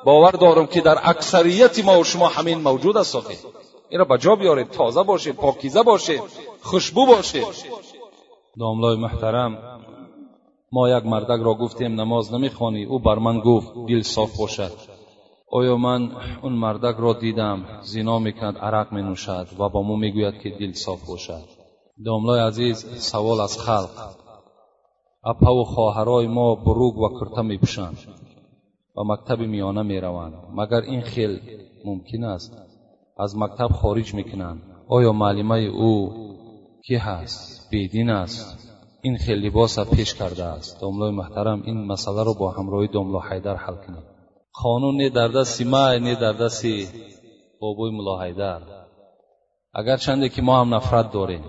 باور 0.04 0.32
دارم 0.32 0.68
که 0.68 0.82
در 0.82 1.00
اکثریت 1.04 1.86
ما 1.86 2.00
و 2.00 2.04
شما 2.04 2.28
همین 2.28 2.62
موجود 2.62 2.98
است 2.98 3.16
آخه. 3.16 3.38
اینو 3.90 4.06
به 4.06 4.18
جا 4.18 4.36
بیارید 4.36 4.72
تازه 4.72 5.04
باشه 5.04 5.32
پاکیزه 5.32 5.84
باشه 5.84 6.22
خوشبو 6.62 7.06
باشه 7.06 7.44
داملای 8.60 8.98
محترم 8.98 9.58
ما 10.72 10.90
یک 10.90 11.06
مردک 11.06 11.44
را 11.44 11.54
گفتیم 11.54 12.02
نماز 12.02 12.34
نمی‌خوانی؟ 12.34 12.84
او 12.84 13.00
بر 13.00 13.20
من 13.20 13.40
گفت 13.40 13.74
دل 13.90 14.02
صاف 14.02 14.38
باشد. 14.38 14.72
آیا 15.52 15.78
من 15.78 16.12
اون 16.42 16.54
مردک 16.54 16.96
را 17.00 17.14
دیدم؟ 17.14 17.66
زنا 17.82 18.20
می‌کند 18.20 18.58
عرق 18.58 18.94
نوشد 18.94 19.48
و 19.60 19.70
با 19.70 19.82
ما 19.82 19.96
می‌گوید 19.96 20.42
که 20.42 20.50
دل 20.50 20.72
صاف 20.72 21.08
باشد. 21.08 21.44
داملای 22.06 22.40
عزیز 22.40 22.86
سوال 22.98 23.40
از 23.40 23.62
خلق. 23.62 24.16
اپا 25.26 25.56
و 25.56 25.64
خواهرای 25.64 26.28
ما 26.28 26.56
بروگ 26.56 26.98
و 26.98 27.20
کرته 27.20 27.42
میپوشند 27.42 27.98
و 28.98 29.04
مکتب 29.04 29.40
میانه 29.40 29.82
می‌روند. 29.82 30.34
مگر 30.56 30.82
این 30.82 31.02
خیل 31.02 31.40
ممکن 31.86 32.24
است 32.24 32.58
از 33.20 33.38
مکتب 33.38 33.68
خارج 33.68 34.14
می‌کنند؟ 34.14 34.62
آیا 34.90 35.12
معلمه 35.12 35.60
او 35.60 36.14
کی 36.88 36.96
هست؟ 36.96 37.70
بیدین 37.72 38.10
است. 38.10 38.65
این 39.06 39.18
خیل 39.18 39.46
لباس 39.46 39.80
پیش 39.80 40.14
کرده 40.14 40.44
است. 40.44 40.82
داملای 40.82 41.12
محترم 41.12 41.62
این 41.66 41.88
مسئله 41.88 42.24
رو 42.24 42.34
با 42.34 42.52
همراهی 42.52 42.88
داملا 42.88 43.20
حیدر 43.20 43.56
حل 43.56 43.76
کنید 43.76 44.04
قانون 44.64 44.98
نه 44.98 45.10
در 45.10 45.28
دست 45.28 45.62
ما 45.62 45.94
نه 45.94 46.16
در 46.16 46.34
دست 46.34 46.66
بابوی 47.62 47.92
ملا 47.92 48.22
حیدر. 48.22 48.62
اگر 49.74 49.98
چنده 49.98 50.30
که 50.30 50.42
ما 50.42 50.62
هم 50.62 50.76
نفرت 50.76 51.12
داریم 51.12 51.44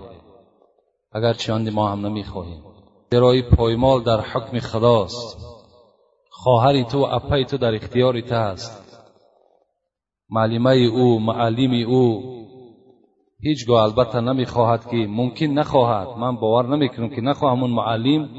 اگر 1.11 1.33
چنده 1.33 1.71
ما 1.71 1.89
هم 1.89 2.05
نمی‌خواهیم. 2.05 2.63
زیرای 3.11 3.41
پایمال 3.41 4.03
در 4.03 4.21
حکم 4.21 4.59
خداست. 4.59 5.37
خواهری 6.29 6.83
تو 6.83 6.97
اپای 6.97 7.45
تو 7.45 7.57
در 7.57 7.75
اختیار 7.75 8.21
تو 8.21 8.35
است 8.35 9.01
معلمه 10.29 10.75
او 10.75 11.19
معلم 11.19 11.89
او 11.89 12.23
هیچگاه 13.39 13.83
البته 13.83 14.21
نمی‌خواهد 14.21 14.89
که 14.89 14.97
ممکن 15.09 15.45
نخواهد. 15.45 16.17
من 16.17 16.35
باور 16.35 16.75
نمی‌کنم 16.75 17.09
که 17.09 17.21
نخواهم 17.21 17.61
اون 17.63 17.71
معلم 17.71 18.29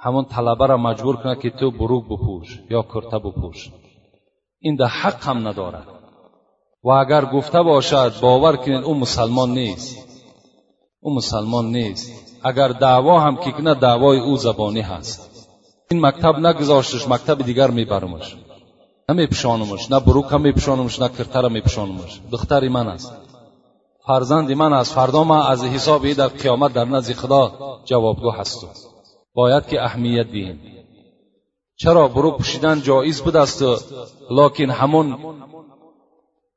همون 0.00 0.24
طلبه 0.24 0.66
را 0.66 0.76
مجبور 0.76 1.16
کنه 1.16 1.36
که 1.36 1.50
تو 1.50 1.70
بروک 1.70 2.04
بپوش 2.04 2.60
یا 2.70 2.82
کرته 2.82 3.18
بپوش. 3.18 3.70
این 4.60 4.76
در 4.76 4.86
حق 4.86 5.24
هم 5.24 5.48
ندارد. 5.48 5.86
و 6.84 6.90
اگر 6.90 7.24
گفته 7.24 7.62
باشد 7.62 8.12
باور 8.20 8.56
کنید 8.56 8.84
او 8.84 8.94
مسلمان 8.94 9.50
نیست. 9.50 10.08
او 11.00 11.14
مسلمان 11.14 11.66
نیست. 11.66 12.36
اگر 12.44 12.68
دعوا 12.68 13.20
هم 13.20 13.36
که 13.36 13.52
کنه 13.52 13.74
دعوای 13.74 14.20
او 14.20 14.36
زبانی 14.36 14.80
هست. 14.80 15.48
این 15.90 16.06
مکتب 16.06 16.38
نگذاشتش 16.38 17.08
مکتب 17.08 17.42
دیگر 17.42 17.70
میبرمش. 17.70 18.36
نمیپشانمش 19.08 19.90
نه 19.90 20.00
بروک 20.00 20.32
هم 20.32 20.40
میپشانمش 20.40 21.00
نه 21.00 21.08
کرته 21.08 21.40
را 21.40 21.48
میپشانمش. 21.48 22.20
دختری 22.32 22.68
من 22.68 22.88
است. 22.88 23.27
فرزند 24.08 24.52
من 24.52 24.72
است 24.72 24.94
فردا 24.94 25.24
من 25.24 25.40
از 25.46 25.64
حساب 25.64 26.12
در 26.12 26.28
قیامت 26.28 26.72
در 26.72 26.84
نزد 26.84 27.12
خدا 27.12 27.52
جوابگو 27.84 28.30
هستم. 28.30 28.68
باید 29.34 29.66
که 29.66 29.82
اهمیت 29.82 30.26
دهیم. 30.26 30.60
چرا 31.76 32.08
بروک 32.08 32.36
پوشیدن 32.36 32.80
جایز 32.80 33.20
بوده 33.22 33.40
است؟ 33.40 33.64
لکن 34.30 34.70
همون 34.70 35.18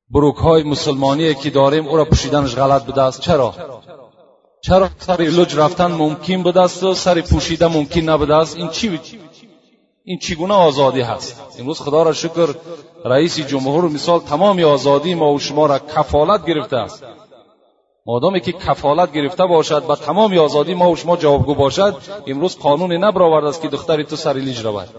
بروک 0.09 0.35
های 0.35 0.63
مسلمانی 0.63 1.35
که 1.35 1.49
داریم 1.49 1.87
او 1.87 1.97
را 1.97 2.05
پوشیدنش 2.05 2.55
غلط 2.55 2.85
بوده 2.85 3.01
است. 3.01 3.21
چرا؟ 3.21 3.53
چرا 4.63 4.89
سر 4.97 5.21
لج 5.21 5.55
رفتن 5.55 5.91
ممکن 5.91 6.43
بوده 6.43 6.61
است 6.61 6.93
سر 6.93 7.21
پوشیده 7.21 7.67
ممکن 7.67 8.01
نبوده 8.01 8.35
است؟ 8.35 8.57
این 8.57 8.67
چی 8.69 8.99
این 10.03 10.19
چگونه 10.19 10.53
آزادی 10.53 11.01
هست؟ 11.01 11.57
امروز 11.59 11.81
خدا 11.81 12.03
را 12.03 12.13
شکر 12.13 12.55
رئیس 13.05 13.39
جمهور 13.39 13.85
مثال 13.85 14.19
تمام 14.19 14.59
آزادی 14.59 15.13
ما 15.13 15.33
و 15.33 15.39
شما 15.39 15.65
را 15.65 15.79
کفالت 15.79 16.45
گرفته 16.45 16.77
است. 16.77 17.03
مادامی 18.05 18.39
که 18.39 18.51
کفالت 18.51 19.11
گرفته 19.11 19.45
باشد 19.45 19.83
و 19.89 19.95
تمام 19.95 20.37
آزادی 20.37 20.73
ما 20.73 20.91
و 20.91 20.95
شما 20.95 21.17
جوابگو 21.17 21.55
باشد 21.55 21.95
امروز 22.27 22.59
قانونی 22.59 22.97
نبرآورده 22.97 23.47
است 23.47 23.61
که 23.61 23.67
دختری 23.67 24.03
تو 24.03 24.15
سر 24.15 24.33
لیج 24.33 24.65
رود. 24.65 24.89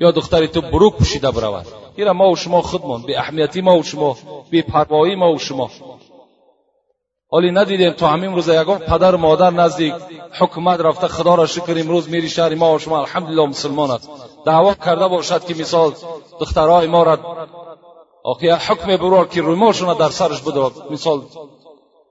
یا 0.00 0.10
دختری 0.10 0.48
تو 0.48 0.60
بروک 0.60 0.96
پوشیده 0.96 1.30
برود. 1.30 1.66
این 1.96 2.10
ما 2.10 2.30
و 2.30 2.36
شما 2.36 2.62
خودمان 2.62 3.02
به 3.02 3.18
اهمیتی 3.18 3.60
ما 3.60 3.78
و 3.78 3.82
شما 3.82 4.16
به 4.50 4.62
پروایی 4.62 5.14
ما 5.14 5.32
و 5.32 5.38
شما. 5.38 5.70
حالی 7.30 7.50
ندیدیم 7.50 7.92
تا 7.92 8.08
همین 8.08 8.34
روز 8.34 8.48
یگان 8.48 8.78
پدر 8.78 9.16
مادر 9.16 9.50
نزدیک 9.50 9.94
حکومت 10.40 10.80
رفته 10.80 11.08
خدا 11.08 11.34
را 11.34 11.46
شکر 11.46 11.74
امروز 11.78 12.08
میری 12.08 12.28
شهر 12.28 12.54
ما 12.54 12.74
و 12.74 12.78
شما. 12.78 12.98
الحمدلله 13.00 13.46
مسلمان 13.46 13.90
است. 13.90 14.10
دعوا 14.46 14.74
کرده 14.74 15.08
باشد 15.08 15.44
که 15.44 15.54
مثال 15.54 15.92
دخترهای 16.40 16.86
ما 16.86 17.02
را 17.02 17.18
آخی 18.24 18.50
حکم 18.50 18.96
برار 18.96 19.28
که 19.28 19.40
روی 19.42 19.54
ماشون 19.54 19.96
در 19.96 20.08
سرش 20.08 20.40
بدارد 20.40 20.72
مثال 20.90 21.22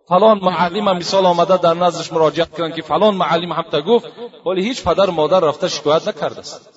فلان 0.09 0.39
معلم 0.39 0.87
هم 0.87 0.97
مثال 0.97 1.25
آمده 1.25 1.57
در 1.57 1.73
نزدش 1.73 2.13
مراجعت 2.13 2.57
کردن 2.57 2.75
که 2.75 2.81
فلان 2.81 3.15
معلم 3.15 3.51
هم 3.51 3.81
گفت 3.81 4.07
ولی 4.45 4.63
هیچ 4.63 4.83
پدر 4.83 5.09
مادر 5.09 5.39
رفته 5.39 5.67
شکایت 5.67 6.07
نکرده 6.07 6.39
است. 6.39 6.69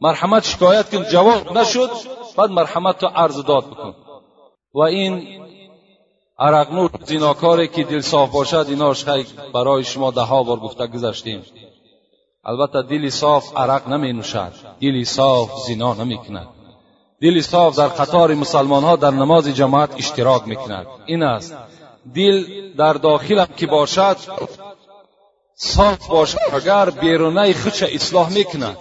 مرحمت 0.00 0.44
شکایت 0.44 0.90
کن 0.90 1.04
جواب 1.04 1.58
نشد 1.58 1.90
بعد 2.36 2.50
مرحمت 2.50 2.98
تو 2.98 3.06
عرض 3.06 3.44
داد 3.44 3.64
بکن. 3.64 3.94
و 4.74 4.80
این 4.80 5.42
عرقنور 6.38 6.90
زیناکاری 7.04 7.68
که 7.68 7.84
دل 7.84 8.00
صاف 8.00 8.30
باشد 8.30 8.66
ایناش 8.68 9.04
برای 9.54 9.84
شما 9.84 10.10
ده 10.10 10.20
ها 10.20 10.42
بار 10.42 10.56
گفته 10.56 10.86
گذاشتیم 10.86 11.42
البته 12.44 12.82
دلی 12.82 13.10
صاف 13.10 13.56
عرق 13.56 13.88
نمی 13.88 14.12
نوشد 14.12 14.52
دلی 14.80 15.04
صاف 15.04 15.50
زینا 15.66 15.94
نمی 15.94 16.18
کند. 16.18 16.48
دلی 17.22 17.42
صاف 17.42 17.78
در 17.78 17.88
قطار 17.88 18.34
مسلمان 18.34 18.84
ها 18.84 18.96
در 18.96 19.10
نماز 19.10 19.48
جماعت 19.48 19.94
اشتراک 19.94 20.48
می 20.48 20.56
کند. 20.56 20.86
این 21.06 21.22
است 21.22 21.56
دل 22.14 22.72
در 22.72 22.92
داخلم 22.92 23.48
که 23.56 23.66
باشد 23.66 24.16
صاف 25.54 26.06
باشد. 26.06 26.38
اگر 26.52 26.90
بیرونه 26.90 27.52
خودش 27.52 27.82
اصلاح 27.82 28.32
می 28.32 28.44
کند 28.44 28.76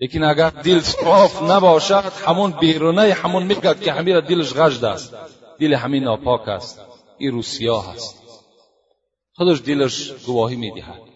لیکن 0.00 0.22
اگر 0.22 0.50
دل 0.50 0.80
صاف 0.80 1.42
نباشد 1.42 2.12
همون 2.26 2.50
بیرونه 2.50 3.12
همون 3.12 3.42
میگد 3.42 3.80
که 3.80 3.92
همین 3.92 4.20
دلش 4.20 4.52
غجد 4.52 4.84
است. 4.84 5.14
دل 5.60 5.74
همین 5.74 6.04
ناپاک 6.04 6.48
است. 6.48 6.80
این 7.18 7.32
روسیا 7.32 7.80
هست 7.80 8.22
خودش 9.36 9.62
دلش 9.66 10.12
گواهی 10.26 10.56
می‌دهد. 10.56 11.13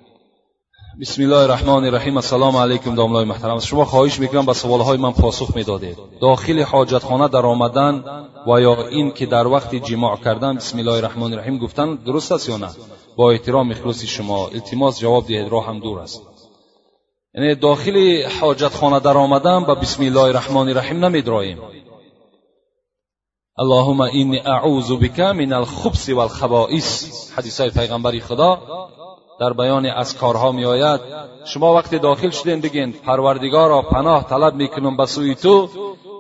بسم 1.01 1.23
الله 1.23 1.37
الرحمن 1.37 1.85
الرحیم 1.85 2.17
السلام 2.17 2.57
علیکم 2.57 2.95
داملای 2.95 3.25
محترم 3.25 3.59
شما 3.59 3.85
خواهش 3.85 4.21
می‌کنم 4.21 4.47
به 4.47 4.53
سوالهای 4.53 4.99
من 4.99 5.13
پاسخ 5.13 5.57
می‌دادید 5.57 5.97
داخل 6.21 6.63
حاجتخانه 6.63 7.29
در 7.29 7.47
آمدن 7.47 8.05
و 8.47 8.61
یا 8.61 8.89
این 8.89 9.13
که 9.13 9.27
در 9.27 9.47
وقت 9.47 9.75
جماع 9.75 10.17
کردن 10.17 10.57
بسم 10.57 10.79
الله 10.79 10.93
الرحمن 10.93 11.33
الرحیم 11.33 11.59
گفتن 11.59 11.95
درست 11.95 12.33
است 12.33 12.49
یا 12.49 12.57
نه 12.57 12.69
با 13.17 13.31
احترام 13.31 13.71
اخلاص 13.71 14.05
شما 14.05 14.49
التماس 14.49 15.01
جواب 15.01 15.27
دهید 15.27 15.49
راه 15.53 15.67
هم 15.67 15.81
دور 15.81 16.01
است 16.01 16.23
یعنی 17.35 17.55
داخل 17.55 18.23
حاجتخانه 18.41 19.01
در 19.01 19.17
آمدن 19.17 19.65
با 19.65 19.75
بسم 19.75 20.03
الله 20.03 20.21
الرحمن 20.21 20.69
الرحیم 20.69 21.05
نمیدراییم 21.05 21.59
اللهم 23.59 24.01
اینی 24.01 24.39
اعوذ 24.39 24.93
بک 24.93 25.21
من 25.21 25.53
الخبث 25.53 26.09
والخبائث 26.09 27.05
حدیث 27.33 27.61
های 27.61 27.71
پیغمبری 27.71 28.21
خدا 28.21 28.59
در 29.41 29.53
بیان 29.53 29.87
از 29.87 30.17
کارها 30.17 30.53
می 30.53 30.65
آید 30.65 31.01
شما 31.45 31.75
وقتی 31.75 31.99
داخل 31.99 32.31
شدین 32.31 32.61
بگین 32.61 32.93
پروردگارا 32.93 33.83
پناه 33.83 34.25
طلب 34.25 34.55
می‌کنم 34.55 34.97
به 34.97 35.07
سوی 35.07 35.35
تو 35.35 35.69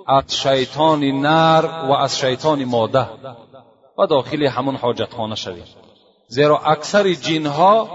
از 0.07 0.37
شیطان 0.37 1.05
نر 1.05 1.66
و 1.89 1.93
از 1.93 2.19
شیطان 2.19 2.64
ماده. 2.64 3.09
و 3.99 4.07
داخل 4.07 4.47
همون 4.47 4.77
حاجتخانه 4.77 5.35
شوید 5.35 5.64
زیرا 6.29 6.59
اکثر 6.59 7.12
جینها 7.12 7.89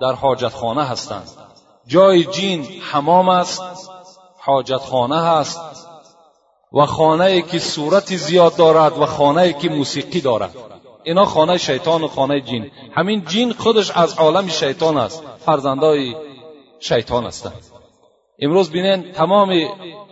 در 0.00 0.12
حاجتخانه 0.12 0.84
هستند. 0.84 1.28
جای 1.86 2.24
جین 2.24 2.66
حمام 2.92 3.28
است 3.28 3.62
حاجتخانه 4.38 5.22
هست. 5.22 5.60
و 6.72 6.86
خانه 6.86 7.42
که 7.42 7.58
صورت 7.58 8.16
زیاد 8.16 8.56
دارد 8.56 8.98
و 8.98 9.06
خانه 9.06 9.52
که 9.52 9.68
موسیقی 9.68 10.20
دارد. 10.20 10.50
اینا 11.04 11.24
خانه 11.24 11.58
شیطان 11.58 12.02
و 12.02 12.08
خانه 12.08 12.40
جین. 12.40 12.70
همین 12.92 13.24
جین 13.24 13.52
خودش 13.52 13.90
از 13.90 14.18
عالم 14.18 14.48
شیطان 14.48 14.96
است. 14.96 15.22
فرزندای 15.38 16.14
شیطان 16.80 17.24
هستند 17.24 17.64
امروز 18.38 18.70
بینین 18.70 19.12
تمام 19.12 19.68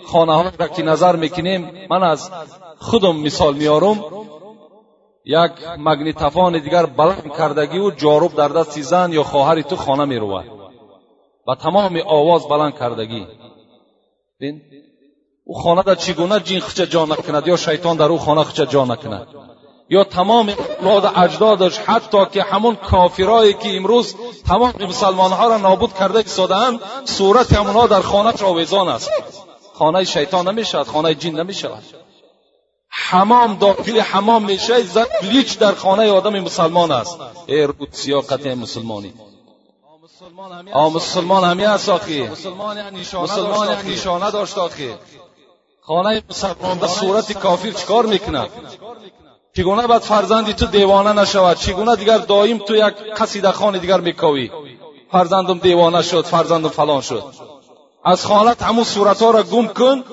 خانه 0.06 0.34
ها 0.34 0.52
را 0.58 0.68
که 0.68 0.82
نظر 0.82 1.16
می‌کنیم 1.16 1.86
من 1.90 2.02
از 2.02 2.30
خودم 2.78 3.16
مثال 3.16 3.54
میارم 3.54 4.04
یک 5.24 5.52
مگنیتفان 5.78 6.58
دیگر 6.58 6.86
بلند 6.86 7.32
کردگی 7.38 7.78
و 7.78 7.90
جاروب 7.90 8.34
در 8.34 8.48
دست 8.48 8.80
زن 8.80 9.12
یا 9.12 9.22
خواهر 9.22 9.62
تو 9.62 9.76
خانه 9.76 10.04
می‌رود 10.04 10.44
و 11.48 11.54
تمام 11.54 12.02
آواز 12.06 12.48
بلند 12.48 12.78
کردگی. 12.78 13.26
بین 14.40 14.62
او 15.44 15.54
خانه 15.54 15.82
در 15.82 15.94
چگونه 15.94 16.40
جین 16.40 16.60
خچه 16.60 16.86
جا 16.86 17.04
نکند 17.04 17.48
یا 17.48 17.56
شیطان 17.56 17.96
در 17.96 18.04
او 18.04 18.18
خانه 18.18 18.44
خچه 18.44 18.66
جا 18.66 18.84
نکند؟ 18.84 19.26
یا 19.92 20.04
تمام 20.04 20.48
اولاد 20.48 21.12
اجدادش 21.16 21.78
حتی 21.78 22.26
که 22.32 22.42
همون 22.42 22.76
کافرایی 22.76 23.54
که 23.54 23.76
امروز 23.76 24.14
تمام 24.48 24.74
مسلمانها 24.88 25.48
را 25.48 25.56
نابود 25.56 25.94
کرده 25.94 26.18
ایستادهاند 26.18 26.80
صورت 27.04 27.52
همونها 27.52 27.86
در 27.86 28.00
خانه 28.00 28.42
آویزان 28.42 28.88
است. 28.88 29.10
خانه 29.74 30.04
شیطان 30.04 30.48
نمی‌شود 30.48 30.86
خانه 30.86 31.14
جین 31.14 31.40
نمی‌شود. 31.40 31.82
حمام 32.88 33.56
داخل 33.56 34.00
حمام 34.00 34.44
میشه 34.44 34.82
زن 34.82 35.06
بلیچ 35.22 35.58
در 35.58 35.74
خانه 35.74 36.10
آدم 36.10 36.40
مسلمان 36.40 36.90
است. 36.90 37.18
ای 37.46 37.62
رود 37.62 37.88
سیاقت 37.92 38.46
مسلمانی. 38.46 39.12
آ 40.72 40.88
مسلمان 40.88 41.44
همی 41.44 41.64
است 41.64 41.88
آخی. 41.88 42.22
مسلمان 42.22 42.76
یک 43.72 43.86
نشانه 43.86 44.30
داشت 44.30 44.58
آخی. 44.58 44.94
خانه 45.80 46.22
مسلمان 46.30 46.78
به 46.78 46.86
صورت 46.86 47.32
کافر 47.32 47.70
چکار 47.70 48.06
می‌کنه 48.06 48.48
چگونه 49.56 49.86
باید 49.86 50.02
فرزندی 50.02 50.52
تو 50.52 50.66
دیوانه 50.66 51.12
نشود؟ 51.12 51.56
چگونه 51.56 51.96
دیگر 51.96 52.18
دایم 52.18 52.58
تو 52.58 52.76
یک 52.76 52.94
قصیده 53.16 53.52
خانه 53.52 53.78
دیگر 53.78 54.00
میکوی 54.00 54.50
فرزندم 55.12 55.58
دیوانه 55.58 56.02
شد 56.02 56.24
فرزندم 56.24 56.68
فلان 56.68 57.00
شد. 57.00 57.24
از 58.04 58.26
خانت 58.26 58.62
همون 58.62 58.84
صورت 58.84 59.22
ها 59.22 59.30
را 59.30 59.42
گم 59.42 59.66
کن. 59.66 60.04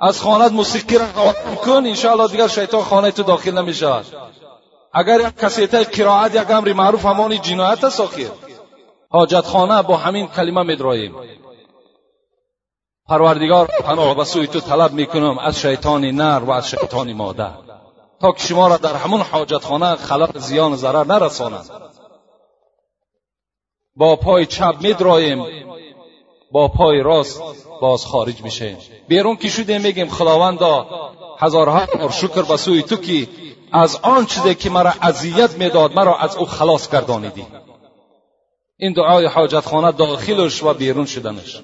از 0.00 0.20
خانت 0.20 0.52
موسیقی 0.52 0.98
را 0.98 1.06
گم 1.06 1.54
کن. 1.54 1.86
انشاءالله 1.86 2.28
دیگر 2.28 2.48
شیطان 2.48 2.82
خانه 2.82 3.10
تو 3.10 3.22
داخل 3.22 3.58
نمی‌شود. 3.58 4.06
اگر 4.92 5.20
یک 5.20 5.36
کسیته 5.36 5.84
قرائت 5.84 6.34
یک 6.34 6.50
امر 6.50 6.72
معروف 6.72 7.06
همانی 7.06 7.38
جنایت 7.38 7.84
است 7.84 8.00
آخیر 8.00 8.30
حاجت 9.10 9.46
خانه 9.46 9.82
با 9.82 9.96
همین 9.96 10.26
کلمه 10.26 10.62
میدراییم. 10.62 11.14
پروردگار 13.08 13.66
پناه 13.66 14.14
به 14.14 14.24
سوی 14.24 14.46
تو 14.46 14.60
طلب 14.60 14.92
می‌کنم. 14.92 15.38
از 15.38 15.60
شیطان 15.60 16.04
نر 16.04 16.40
و 16.46 16.50
از 16.50 16.70
شیطان 16.70 17.12
مادر. 17.12 17.50
تا 18.22 18.32
که 18.32 18.46
شما 18.46 18.68
را 18.68 18.76
در 18.76 18.96
همون 18.96 19.20
حاجت 19.20 19.64
خانه 19.64 19.96
خلق 19.96 20.38
زیان 20.38 20.72
و 20.72 20.76
ضرر 20.76 21.04
نرسانند 21.04 21.70
با 23.96 24.16
پای 24.16 24.46
چپ 24.46 24.74
میدراییم 24.80 25.44
با 26.52 26.68
پای 26.68 27.00
راست 27.00 27.42
باز 27.80 28.06
خارج 28.06 28.42
میشه 28.42 28.76
بیرون 29.08 29.36
که 29.36 29.48
شده 29.48 29.78
میگیم 29.78 30.08
خداوندا 30.08 30.86
هزارها 31.38 31.86
بار 31.98 32.10
شکر 32.10 32.42
به 32.42 32.56
سوی 32.56 32.82
تو 32.82 32.96
که 32.96 33.28
از 33.72 33.98
آن 34.02 34.26
چیزی 34.26 34.54
که 34.54 34.70
مرا 34.70 34.92
اذیت 35.02 35.58
می‌داد 35.58 35.94
مرا 35.94 36.16
از 36.16 36.36
او 36.36 36.46
خلاص 36.46 36.90
گردانیدی. 36.90 37.46
این 38.76 38.92
دعای 38.92 39.26
حاجت 39.26 39.60
خانه 39.60 39.92
داخلش 39.92 40.62
و 40.62 40.74
بیرون 40.74 41.06
شدنش. 41.06 41.62